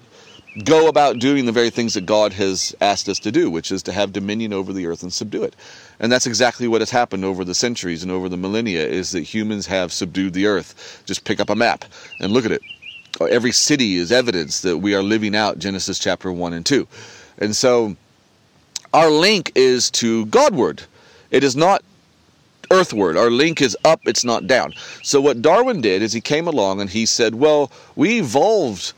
go 0.63 0.87
about 0.87 1.19
doing 1.19 1.45
the 1.45 1.51
very 1.51 1.69
things 1.69 1.93
that 1.95 2.05
God 2.05 2.31
has 2.33 2.73
asked 2.79 3.09
us 3.09 3.19
to 3.19 3.31
do, 3.31 3.49
which 3.49 3.71
is 3.71 3.83
to 3.83 3.91
have 3.91 4.13
dominion 4.13 4.53
over 4.53 4.71
the 4.71 4.85
earth 4.85 5.03
and 5.03 5.11
subdue 5.11 5.43
it. 5.43 5.55
And 5.99 6.11
that's 6.11 6.25
exactly 6.25 6.67
what 6.67 6.81
has 6.81 6.89
happened 6.89 7.25
over 7.25 7.43
the 7.43 7.53
centuries 7.53 8.03
and 8.03 8.11
over 8.11 8.29
the 8.29 8.37
millennia 8.37 8.85
is 8.87 9.11
that 9.11 9.21
humans 9.21 9.65
have 9.67 9.91
subdued 9.91 10.33
the 10.33 10.47
earth. 10.47 11.03
Just 11.05 11.25
pick 11.25 11.39
up 11.39 11.49
a 11.49 11.55
map 11.55 11.85
and 12.19 12.31
look 12.31 12.45
at 12.45 12.51
it. 12.51 12.61
Every 13.19 13.51
city 13.51 13.95
is 13.95 14.11
evidence 14.11 14.61
that 14.61 14.77
we 14.77 14.95
are 14.95 15.03
living 15.03 15.35
out 15.35 15.59
Genesis 15.59 15.99
chapter 15.99 16.31
1 16.31 16.53
and 16.53 16.65
2. 16.65 16.87
And 17.39 17.55
so 17.55 17.95
our 18.93 19.09
link 19.09 19.51
is 19.55 19.91
to 19.91 20.25
Godward. 20.27 20.83
It 21.31 21.43
is 21.43 21.55
not 21.55 21.83
earthward. 22.71 23.17
Our 23.17 23.29
link 23.29 23.61
is 23.61 23.77
up, 23.85 24.01
it's 24.05 24.23
not 24.23 24.47
down. 24.47 24.73
So 25.03 25.21
what 25.21 25.41
Darwin 25.41 25.81
did 25.81 26.01
is 26.01 26.13
he 26.13 26.21
came 26.21 26.47
along 26.47 26.81
and 26.81 26.89
he 26.89 27.05
said, 27.05 27.35
well, 27.35 27.71
we 27.95 28.19
evolved 28.19 28.93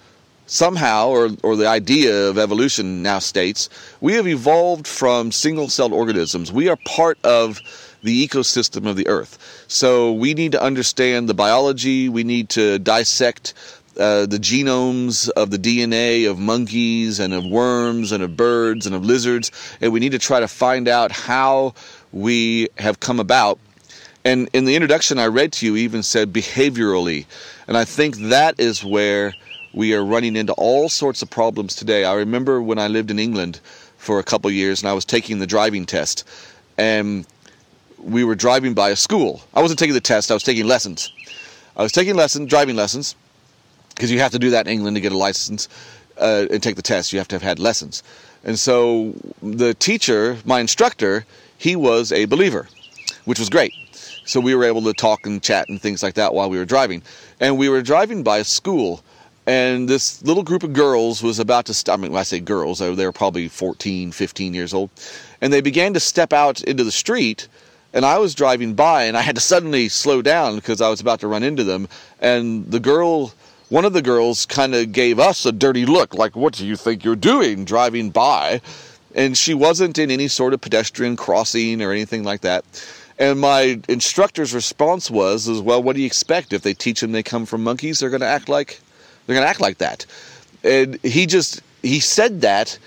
somehow, 0.47 1.09
or, 1.09 1.29
or 1.43 1.55
the 1.55 1.67
idea 1.67 2.27
of 2.29 2.37
evolution 2.37 3.03
now 3.03 3.19
states, 3.19 3.69
we 4.01 4.13
have 4.13 4.27
evolved 4.27 4.87
from 4.87 5.31
single 5.31 5.69
celled 5.69 5.93
organisms. 5.93 6.51
We 6.51 6.69
are 6.69 6.77
part 6.85 7.19
of 7.23 7.59
the 8.01 8.27
ecosystem 8.27 8.87
of 8.87 8.95
the 8.95 9.07
earth. 9.07 9.65
So 9.67 10.13
we 10.13 10.33
need 10.33 10.53
to 10.53 10.61
understand 10.61 11.29
the 11.29 11.33
biology, 11.33 12.09
we 12.09 12.23
need 12.23 12.49
to 12.49 12.79
dissect 12.79 13.53
uh, 13.99 14.27
the 14.27 14.37
genomes 14.37 15.27
of 15.29 15.49
the 15.49 15.57
DNA 15.57 16.29
of 16.29 16.37
monkeys 16.37 17.19
and 17.19 17.33
of 17.33 17.45
worms 17.45 18.11
and 18.11 18.23
of 18.23 18.37
birds 18.37 18.85
and 18.85 18.95
of 18.95 19.03
lizards, 19.03 19.51
and 19.81 19.91
we 19.91 19.99
need 19.99 20.11
to 20.11 20.19
try 20.19 20.39
to 20.39 20.47
find 20.47 20.87
out 20.87 21.11
how 21.11 21.73
we 22.13 22.69
have 22.77 22.99
come 22.99 23.19
about. 23.19 23.59
And 24.23 24.49
in 24.53 24.65
the 24.65 24.75
introduction 24.75 25.19
I 25.19 25.27
read 25.27 25.51
to 25.53 25.65
you, 25.65 25.77
even 25.77 26.03
said 26.03 26.31
behaviorally. 26.31 27.25
And 27.67 27.77
I 27.77 27.85
think 27.85 28.17
that 28.17 28.59
is 28.59 28.83
where 28.83 29.33
we 29.73 29.93
are 29.93 30.03
running 30.03 30.35
into 30.35 30.53
all 30.53 30.89
sorts 30.89 31.21
of 31.21 31.29
problems 31.29 31.75
today. 31.75 32.05
I 32.05 32.13
remember 32.13 32.61
when 32.61 32.79
I 32.79 32.87
lived 32.87 33.11
in 33.11 33.19
England 33.19 33.59
for 33.97 34.19
a 34.19 34.23
couple 34.23 34.49
years 34.51 34.81
and 34.81 34.89
I 34.89 34.93
was 34.93 35.05
taking 35.05 35.39
the 35.39 35.47
driving 35.47 35.85
test. 35.85 36.23
and 36.77 37.25
we 37.97 38.23
were 38.23 38.35
driving 38.35 38.73
by 38.73 38.89
a 38.89 38.95
school. 38.95 39.41
I 39.53 39.61
wasn't 39.61 39.79
taking 39.79 39.93
the 39.93 40.01
test, 40.01 40.31
I 40.31 40.33
was 40.33 40.43
taking 40.43 40.67
lessons. 40.67 41.11
I 41.75 41.83
was 41.83 41.91
taking 41.91 42.15
lessons, 42.15 42.49
driving 42.49 42.75
lessons, 42.75 43.15
because 43.89 44.11
you 44.11 44.19
have 44.19 44.31
to 44.31 44.39
do 44.39 44.51
that 44.51 44.67
in 44.67 44.73
England 44.73 44.95
to 44.95 45.01
get 45.01 45.11
a 45.11 45.17
license 45.17 45.67
uh, 46.19 46.45
and 46.49 46.61
take 46.61 46.75
the 46.75 46.81
test. 46.81 47.13
You 47.13 47.19
have 47.19 47.27
to 47.29 47.35
have 47.35 47.41
had 47.41 47.59
lessons. 47.59 48.03
And 48.43 48.57
so 48.57 49.13
the 49.41 49.73
teacher, 49.73 50.37
my 50.45 50.59
instructor, 50.59 51.25
he 51.57 51.75
was 51.75 52.11
a 52.11 52.25
believer, 52.25 52.67
which 53.25 53.39
was 53.39 53.49
great. 53.49 53.73
So 54.25 54.39
we 54.39 54.55
were 54.55 54.63
able 54.63 54.83
to 54.83 54.93
talk 54.93 55.25
and 55.25 55.41
chat 55.41 55.69
and 55.69 55.81
things 55.81 56.03
like 56.03 56.15
that 56.15 56.33
while 56.33 56.49
we 56.49 56.57
were 56.57 56.65
driving. 56.65 57.01
And 57.39 57.57
we 57.57 57.69
were 57.69 57.81
driving 57.81 58.23
by 58.23 58.39
a 58.39 58.43
school, 58.43 59.01
and 59.47 59.87
this 59.87 60.21
little 60.23 60.43
group 60.43 60.61
of 60.61 60.73
girls 60.73 61.23
was 61.23 61.39
about 61.39 61.65
to 61.67 61.73
stop. 61.73 61.97
I 61.97 62.01
mean, 62.01 62.11
when 62.11 62.19
I 62.19 62.23
say 62.23 62.41
girls, 62.41 62.79
they 62.79 62.91
were 62.91 63.13
probably 63.13 63.47
14, 63.47 64.11
15 64.11 64.53
years 64.53 64.73
old. 64.73 64.89
And 65.39 65.53
they 65.53 65.61
began 65.61 65.93
to 65.93 66.01
step 66.01 66.33
out 66.33 66.61
into 66.63 66.83
the 66.83 66.91
street 66.91 67.47
and 67.93 68.05
I 68.05 68.17
was 68.17 68.35
driving 68.35 68.73
by 68.73 69.03
and 69.03 69.15
I 69.15 69.21
had 69.21 69.35
to 69.35 69.41
suddenly 69.41 69.87
slow 69.87 70.21
down 70.21 70.57
because 70.57 70.81
I 70.81 70.89
was 70.89 70.99
about 70.99 71.21
to 71.21 71.27
run 71.29 71.43
into 71.43 71.63
them. 71.63 71.87
And 72.19 72.69
the 72.69 72.81
girl, 72.81 73.31
one 73.69 73.85
of 73.85 73.93
the 73.93 74.01
girls, 74.01 74.45
kind 74.45 74.75
of 74.75 74.91
gave 74.91 75.17
us 75.17 75.45
a 75.45 75.53
dirty 75.53 75.85
look, 75.85 76.13
like, 76.13 76.35
What 76.35 76.53
do 76.53 76.67
you 76.67 76.75
think 76.75 77.05
you're 77.05 77.15
doing 77.15 77.63
driving 77.63 78.09
by? 78.09 78.59
And 79.15 79.37
she 79.37 79.53
wasn't 79.53 79.97
in 79.97 80.11
any 80.11 80.27
sort 80.27 80.53
of 80.53 80.59
pedestrian 80.59 81.15
crossing 81.15 81.81
or 81.81 81.93
anything 81.93 82.25
like 82.25 82.41
that. 82.41 82.65
And 83.17 83.39
my 83.39 83.79
instructor's 83.87 84.53
response 84.53 85.09
was, 85.09 85.47
"As 85.47 85.59
well, 85.59 85.81
what 85.81 85.95
do 85.95 86.01
you 86.01 86.05
expect? 86.05 86.53
If 86.53 86.61
they 86.61 86.75
teach 86.75 86.99
them 86.99 87.13
they 87.13 87.23
come 87.23 87.47
from 87.47 87.63
monkeys, 87.63 87.99
they're 87.99 88.11
going 88.11 88.21
to 88.21 88.27
act 88.27 88.47
like 88.47 88.79
they're 89.27 89.35
going 89.35 89.45
to 89.45 89.49
act 89.49 89.61
like 89.61 89.77
that." 89.77 90.05
And 90.63 90.99
he 91.03 91.27
just 91.27 91.61
he 91.83 91.99
said 91.99 92.41
that 92.41 92.79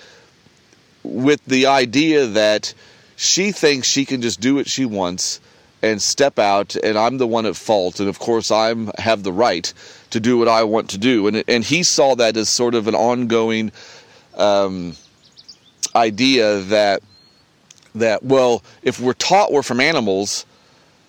with 1.03 1.45
the 1.47 1.67
idea 1.67 2.27
that 2.27 2.75
she 3.17 3.53
thinks 3.53 3.87
she 3.87 4.05
can 4.05 4.23
just 4.23 4.41
do 4.41 4.55
what 4.55 4.69
she 4.69 4.85
wants 4.85 5.41
and 5.83 6.01
step 6.01 6.39
out 6.39 6.77
and 6.77 6.99
I'm 6.99 7.19
the 7.19 7.27
one 7.27 7.47
at 7.47 7.57
fault 7.57 8.01
and 8.01 8.09
of 8.09 8.19
course 8.19 8.51
I 8.51 8.75
have 8.99 9.23
the 9.23 9.33
right 9.33 9.73
to 10.11 10.21
do 10.21 10.39
what 10.39 10.49
I 10.49 10.65
want 10.65 10.91
to 10.91 10.99
do 10.99 11.27
and 11.27 11.43
and 11.49 11.65
he 11.65 11.83
saw 11.83 12.15
that 12.17 12.37
as 12.37 12.49
sort 12.49 12.75
of 12.75 12.87
an 12.87 12.95
ongoing 12.95 13.73
um, 14.37 14.95
idea 15.95 16.61
that 16.61 17.03
that 17.95 18.23
well 18.23 18.63
if 18.83 19.01
we're 19.01 19.15
taught 19.15 19.53
we're 19.53 19.63
from 19.63 19.81
animals 19.81 20.45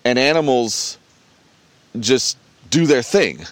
and 0.04 0.18
animals 0.18 0.98
just 2.00 2.38
do 2.70 2.86
their 2.86 3.02
thing 3.02 3.44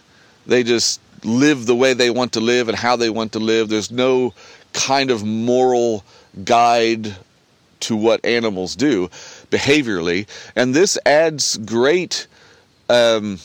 they 0.46 0.62
just 0.62 1.00
live 1.24 1.66
the 1.66 1.76
way 1.76 1.94
they 1.94 2.10
want 2.10 2.32
to 2.34 2.40
live 2.40 2.68
and 2.68 2.76
how 2.76 2.96
they 2.96 3.10
want 3.10 3.32
to 3.32 3.38
live. 3.38 3.68
There's 3.68 3.90
no 3.90 4.34
kind 4.72 5.10
of 5.10 5.24
moral 5.24 6.04
guide 6.44 7.14
to 7.80 7.96
what 7.96 8.24
animals 8.24 8.76
do 8.76 9.08
behaviorally, 9.50 10.26
and 10.54 10.74
this 10.74 10.98
adds 11.06 11.56
great 11.58 12.26
um, 12.88 13.38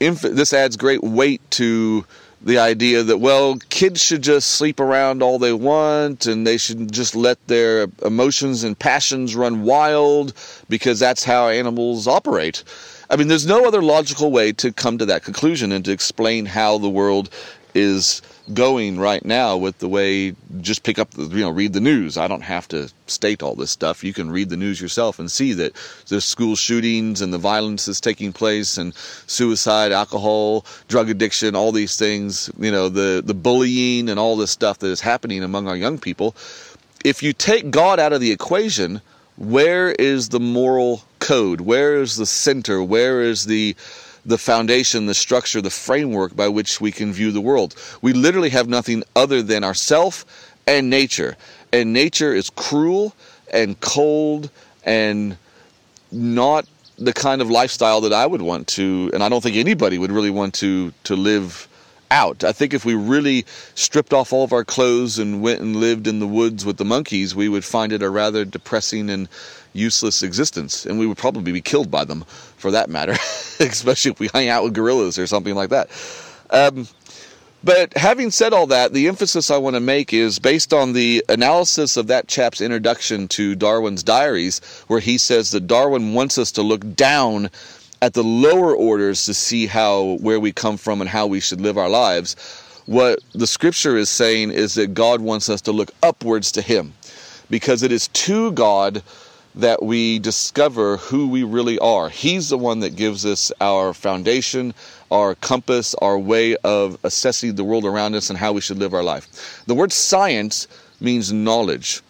inf- 0.00 0.22
this 0.22 0.52
adds 0.52 0.76
great 0.76 1.02
weight 1.02 1.42
to 1.52 2.04
the 2.40 2.58
idea 2.58 3.02
that 3.02 3.18
well 3.18 3.56
kids 3.68 4.02
should 4.02 4.22
just 4.22 4.50
sleep 4.50 4.78
around 4.78 5.22
all 5.22 5.38
they 5.40 5.52
want 5.52 6.26
and 6.26 6.46
they 6.46 6.56
should 6.56 6.92
just 6.92 7.16
let 7.16 7.44
their 7.48 7.88
emotions 8.04 8.62
and 8.62 8.78
passions 8.78 9.34
run 9.34 9.64
wild 9.64 10.32
because 10.68 11.00
that's 11.00 11.24
how 11.24 11.48
animals 11.48 12.06
operate 12.06 12.62
i 13.10 13.16
mean 13.16 13.28
there's 13.28 13.46
no 13.46 13.66
other 13.66 13.82
logical 13.82 14.30
way 14.30 14.52
to 14.52 14.72
come 14.72 14.98
to 14.98 15.06
that 15.06 15.22
conclusion 15.22 15.72
and 15.72 15.84
to 15.84 15.92
explain 15.92 16.46
how 16.46 16.78
the 16.78 16.88
world 16.88 17.30
is 17.74 18.22
going 18.54 18.98
right 18.98 19.24
now 19.24 19.56
with 19.56 19.78
the 19.78 19.88
way 19.88 20.34
just 20.60 20.82
pick 20.82 20.98
up 20.98 21.10
the, 21.10 21.24
you 21.24 21.44
know 21.44 21.50
read 21.50 21.72
the 21.72 21.80
news. 21.80 22.16
I 22.16 22.28
don't 22.28 22.42
have 22.42 22.66
to 22.68 22.90
state 23.06 23.42
all 23.42 23.54
this 23.54 23.70
stuff. 23.70 24.02
You 24.02 24.12
can 24.12 24.30
read 24.30 24.48
the 24.48 24.56
news 24.56 24.80
yourself 24.80 25.18
and 25.18 25.30
see 25.30 25.52
that 25.54 25.74
there's 26.08 26.24
school 26.24 26.56
shootings 26.56 27.20
and 27.20 27.32
the 27.32 27.38
violence 27.38 27.86
that's 27.86 28.00
taking 28.00 28.32
place 28.32 28.78
and 28.78 28.94
suicide 29.26 29.92
alcohol 29.92 30.64
drug 30.88 31.10
addiction 31.10 31.54
all 31.54 31.72
these 31.72 31.96
things 31.96 32.50
you 32.58 32.70
know 32.70 32.88
the 32.88 33.22
the 33.24 33.34
bullying 33.34 34.08
and 34.08 34.18
all 34.18 34.36
this 34.36 34.50
stuff 34.50 34.78
that 34.78 34.88
is 34.88 35.00
happening 35.00 35.42
among 35.42 35.68
our 35.68 35.76
young 35.76 35.98
people. 35.98 36.34
If 37.04 37.22
you 37.22 37.32
take 37.32 37.70
god 37.70 38.00
out 38.00 38.12
of 38.12 38.20
the 38.20 38.32
equation 38.32 39.00
where 39.38 39.92
is 39.92 40.28
the 40.28 40.40
moral 40.40 41.02
code 41.20 41.60
where 41.60 42.00
is 42.00 42.16
the 42.16 42.26
center 42.26 42.82
where 42.82 43.22
is 43.22 43.46
the 43.46 43.74
the 44.28 44.38
foundation, 44.38 45.06
the 45.06 45.14
structure, 45.14 45.62
the 45.62 45.70
framework 45.70 46.36
by 46.36 46.48
which 46.48 46.82
we 46.82 46.92
can 46.92 47.12
view 47.12 47.32
the 47.32 47.40
world. 47.40 47.74
We 48.02 48.12
literally 48.12 48.50
have 48.50 48.68
nothing 48.68 49.02
other 49.16 49.42
than 49.42 49.64
ourself 49.64 50.26
and 50.66 50.90
nature. 50.90 51.36
And 51.72 51.94
nature 51.94 52.34
is 52.34 52.50
cruel 52.50 53.14
and 53.52 53.80
cold 53.80 54.50
and 54.84 55.36
not 56.12 56.66
the 56.98 57.12
kind 57.12 57.40
of 57.40 57.50
lifestyle 57.50 58.02
that 58.02 58.12
I 58.12 58.26
would 58.26 58.42
want 58.42 58.66
to, 58.68 59.10
and 59.14 59.22
I 59.22 59.28
don't 59.28 59.42
think 59.42 59.56
anybody 59.56 59.98
would 59.98 60.12
really 60.12 60.30
want 60.30 60.54
to 60.54 60.92
to 61.04 61.16
live 61.16 61.68
out. 62.10 62.44
I 62.44 62.52
think 62.52 62.74
if 62.74 62.84
we 62.84 62.94
really 62.94 63.44
stripped 63.74 64.12
off 64.12 64.32
all 64.32 64.44
of 64.44 64.52
our 64.52 64.64
clothes 64.64 65.18
and 65.18 65.42
went 65.42 65.60
and 65.60 65.76
lived 65.76 66.06
in 66.06 66.18
the 66.18 66.26
woods 66.26 66.64
with 66.64 66.76
the 66.76 66.84
monkeys, 66.84 67.34
we 67.34 67.48
would 67.48 67.64
find 67.64 67.92
it 67.92 68.02
a 68.02 68.10
rather 68.10 68.44
depressing 68.44 69.10
and 69.10 69.28
useless 69.72 70.22
existence, 70.22 70.86
and 70.86 70.98
we 70.98 71.06
would 71.06 71.18
probably 71.18 71.52
be 71.52 71.60
killed 71.60 71.90
by 71.90 72.04
them, 72.04 72.22
for 72.56 72.70
that 72.70 72.88
matter, 72.90 73.12
especially 73.60 74.10
if 74.10 74.20
we 74.20 74.28
hang 74.32 74.48
out 74.48 74.64
with 74.64 74.74
gorillas 74.74 75.18
or 75.18 75.26
something 75.26 75.54
like 75.54 75.70
that. 75.70 75.88
Um, 76.50 76.88
but 77.64 77.96
having 77.96 78.30
said 78.30 78.52
all 78.52 78.68
that, 78.68 78.92
the 78.92 79.08
emphasis 79.08 79.50
I 79.50 79.56
want 79.56 79.74
to 79.74 79.80
make 79.80 80.12
is 80.12 80.38
based 80.38 80.72
on 80.72 80.92
the 80.92 81.24
analysis 81.28 81.96
of 81.96 82.06
that 82.06 82.28
chap's 82.28 82.60
introduction 82.60 83.26
to 83.28 83.56
Darwin's 83.56 84.04
diaries, 84.04 84.60
where 84.86 85.00
he 85.00 85.18
says 85.18 85.50
that 85.50 85.66
Darwin 85.66 86.14
wants 86.14 86.38
us 86.38 86.52
to 86.52 86.62
look 86.62 86.94
down 86.94 87.50
at 88.00 88.14
the 88.14 88.22
lower 88.22 88.74
orders 88.74 89.24
to 89.24 89.34
see 89.34 89.66
how 89.66 90.18
where 90.20 90.40
we 90.40 90.52
come 90.52 90.76
from 90.76 91.00
and 91.00 91.10
how 91.10 91.26
we 91.26 91.40
should 91.40 91.60
live 91.60 91.76
our 91.76 91.88
lives. 91.88 92.36
What 92.86 93.18
the 93.34 93.46
scripture 93.46 93.96
is 93.96 94.08
saying 94.08 94.50
is 94.50 94.74
that 94.74 94.94
God 94.94 95.20
wants 95.20 95.48
us 95.48 95.60
to 95.62 95.72
look 95.72 95.90
upwards 96.02 96.52
to 96.52 96.62
him 96.62 96.94
because 97.50 97.82
it 97.82 97.92
is 97.92 98.08
to 98.08 98.52
God 98.52 99.02
that 99.54 99.82
we 99.82 100.20
discover 100.20 100.98
who 100.98 101.28
we 101.28 101.42
really 101.42 101.78
are. 101.80 102.08
He's 102.08 102.48
the 102.48 102.58
one 102.58 102.80
that 102.80 102.96
gives 102.96 103.26
us 103.26 103.50
our 103.60 103.92
foundation, 103.92 104.72
our 105.10 105.34
compass, 105.34 105.94
our 105.96 106.18
way 106.18 106.56
of 106.58 106.96
assessing 107.02 107.56
the 107.56 107.64
world 107.64 107.84
around 107.84 108.14
us 108.14 108.30
and 108.30 108.38
how 108.38 108.52
we 108.52 108.60
should 108.60 108.78
live 108.78 108.94
our 108.94 109.02
life. 109.02 109.62
The 109.66 109.74
word 109.74 109.92
science 109.92 110.68
means 111.00 111.32
knowledge. 111.32 112.02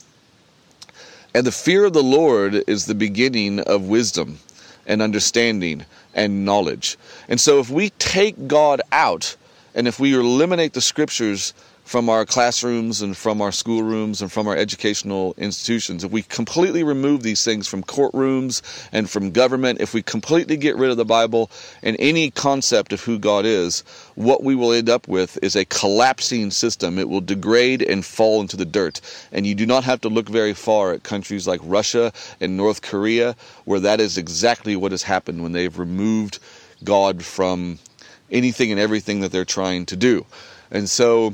And 1.34 1.46
the 1.46 1.52
fear 1.52 1.86
of 1.86 1.92
the 1.92 2.02
Lord 2.02 2.62
is 2.66 2.84
the 2.84 2.94
beginning 2.94 3.60
of 3.60 3.88
wisdom 3.88 4.38
and 4.88 5.00
understanding 5.00 5.84
and 6.14 6.44
knowledge. 6.44 6.98
And 7.28 7.40
so 7.40 7.60
if 7.60 7.70
we 7.70 7.90
take 7.90 8.48
God 8.48 8.80
out 8.90 9.36
and 9.74 9.86
if 9.86 10.00
we 10.00 10.14
eliminate 10.14 10.72
the 10.72 10.80
scriptures 10.80 11.54
from 11.88 12.10
our 12.10 12.26
classrooms 12.26 13.00
and 13.00 13.16
from 13.16 13.40
our 13.40 13.50
schoolrooms 13.50 14.20
and 14.20 14.30
from 14.30 14.46
our 14.46 14.54
educational 14.54 15.34
institutions, 15.38 16.04
if 16.04 16.12
we 16.12 16.20
completely 16.22 16.82
remove 16.82 17.22
these 17.22 17.42
things 17.42 17.66
from 17.66 17.82
courtrooms 17.82 18.60
and 18.92 19.08
from 19.08 19.30
government, 19.30 19.80
if 19.80 19.94
we 19.94 20.02
completely 20.02 20.58
get 20.58 20.76
rid 20.76 20.90
of 20.90 20.98
the 20.98 21.04
Bible 21.06 21.50
and 21.82 21.96
any 21.98 22.30
concept 22.30 22.92
of 22.92 23.00
who 23.00 23.18
God 23.18 23.46
is, 23.46 23.80
what 24.16 24.44
we 24.44 24.54
will 24.54 24.70
end 24.70 24.90
up 24.90 25.08
with 25.08 25.38
is 25.42 25.56
a 25.56 25.64
collapsing 25.64 26.50
system. 26.50 26.98
It 26.98 27.08
will 27.08 27.22
degrade 27.22 27.80
and 27.80 28.04
fall 28.04 28.42
into 28.42 28.58
the 28.58 28.66
dirt. 28.66 29.00
And 29.32 29.46
you 29.46 29.54
do 29.54 29.64
not 29.64 29.82
have 29.84 30.02
to 30.02 30.10
look 30.10 30.28
very 30.28 30.52
far 30.52 30.92
at 30.92 31.04
countries 31.04 31.48
like 31.48 31.60
Russia 31.64 32.12
and 32.38 32.54
North 32.54 32.82
Korea, 32.82 33.34
where 33.64 33.80
that 33.80 33.98
is 33.98 34.18
exactly 34.18 34.76
what 34.76 34.92
has 34.92 35.04
happened 35.04 35.42
when 35.42 35.52
they've 35.52 35.78
removed 35.78 36.38
God 36.84 37.24
from 37.24 37.78
anything 38.30 38.70
and 38.70 38.78
everything 38.78 39.20
that 39.20 39.32
they're 39.32 39.46
trying 39.46 39.86
to 39.86 39.96
do. 39.96 40.26
And 40.70 40.90
so, 40.90 41.32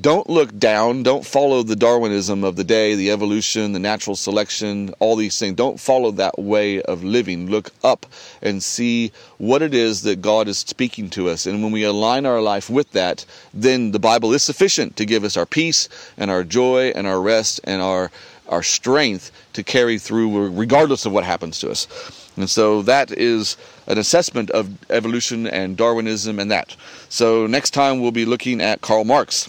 don't 0.00 0.28
look 0.28 0.58
down. 0.58 1.04
Don't 1.04 1.24
follow 1.24 1.62
the 1.62 1.76
Darwinism 1.76 2.42
of 2.42 2.56
the 2.56 2.64
day, 2.64 2.96
the 2.96 3.12
evolution, 3.12 3.72
the 3.72 3.78
natural 3.78 4.16
selection, 4.16 4.92
all 4.98 5.14
these 5.14 5.38
things. 5.38 5.54
Don't 5.54 5.78
follow 5.78 6.10
that 6.12 6.36
way 6.36 6.82
of 6.82 7.04
living. 7.04 7.48
Look 7.48 7.70
up 7.84 8.04
and 8.42 8.60
see 8.60 9.12
what 9.38 9.62
it 9.62 9.72
is 9.72 10.02
that 10.02 10.20
God 10.20 10.48
is 10.48 10.58
speaking 10.58 11.10
to 11.10 11.28
us. 11.28 11.46
And 11.46 11.62
when 11.62 11.70
we 11.70 11.84
align 11.84 12.26
our 12.26 12.40
life 12.40 12.68
with 12.68 12.90
that, 12.90 13.24
then 13.52 13.92
the 13.92 14.00
Bible 14.00 14.32
is 14.32 14.42
sufficient 14.42 14.96
to 14.96 15.04
give 15.04 15.22
us 15.22 15.36
our 15.36 15.46
peace 15.46 15.88
and 16.16 16.28
our 16.28 16.42
joy 16.42 16.92
and 16.96 17.06
our 17.06 17.20
rest 17.20 17.60
and 17.64 17.80
our 17.80 18.10
our 18.46 18.62
strength 18.62 19.30
to 19.54 19.62
carry 19.62 19.98
through 19.98 20.50
regardless 20.50 21.06
of 21.06 21.12
what 21.12 21.24
happens 21.24 21.58
to 21.60 21.70
us. 21.70 21.86
And 22.36 22.50
so 22.50 22.82
that 22.82 23.10
is 23.10 23.56
an 23.86 23.96
assessment 23.96 24.50
of 24.50 24.68
evolution 24.90 25.46
and 25.46 25.78
Darwinism 25.78 26.38
and 26.38 26.50
that. 26.50 26.76
So 27.08 27.46
next 27.46 27.70
time 27.70 28.00
we'll 28.00 28.10
be 28.10 28.26
looking 28.26 28.60
at 28.60 28.82
Karl 28.82 29.04
Marx. 29.04 29.48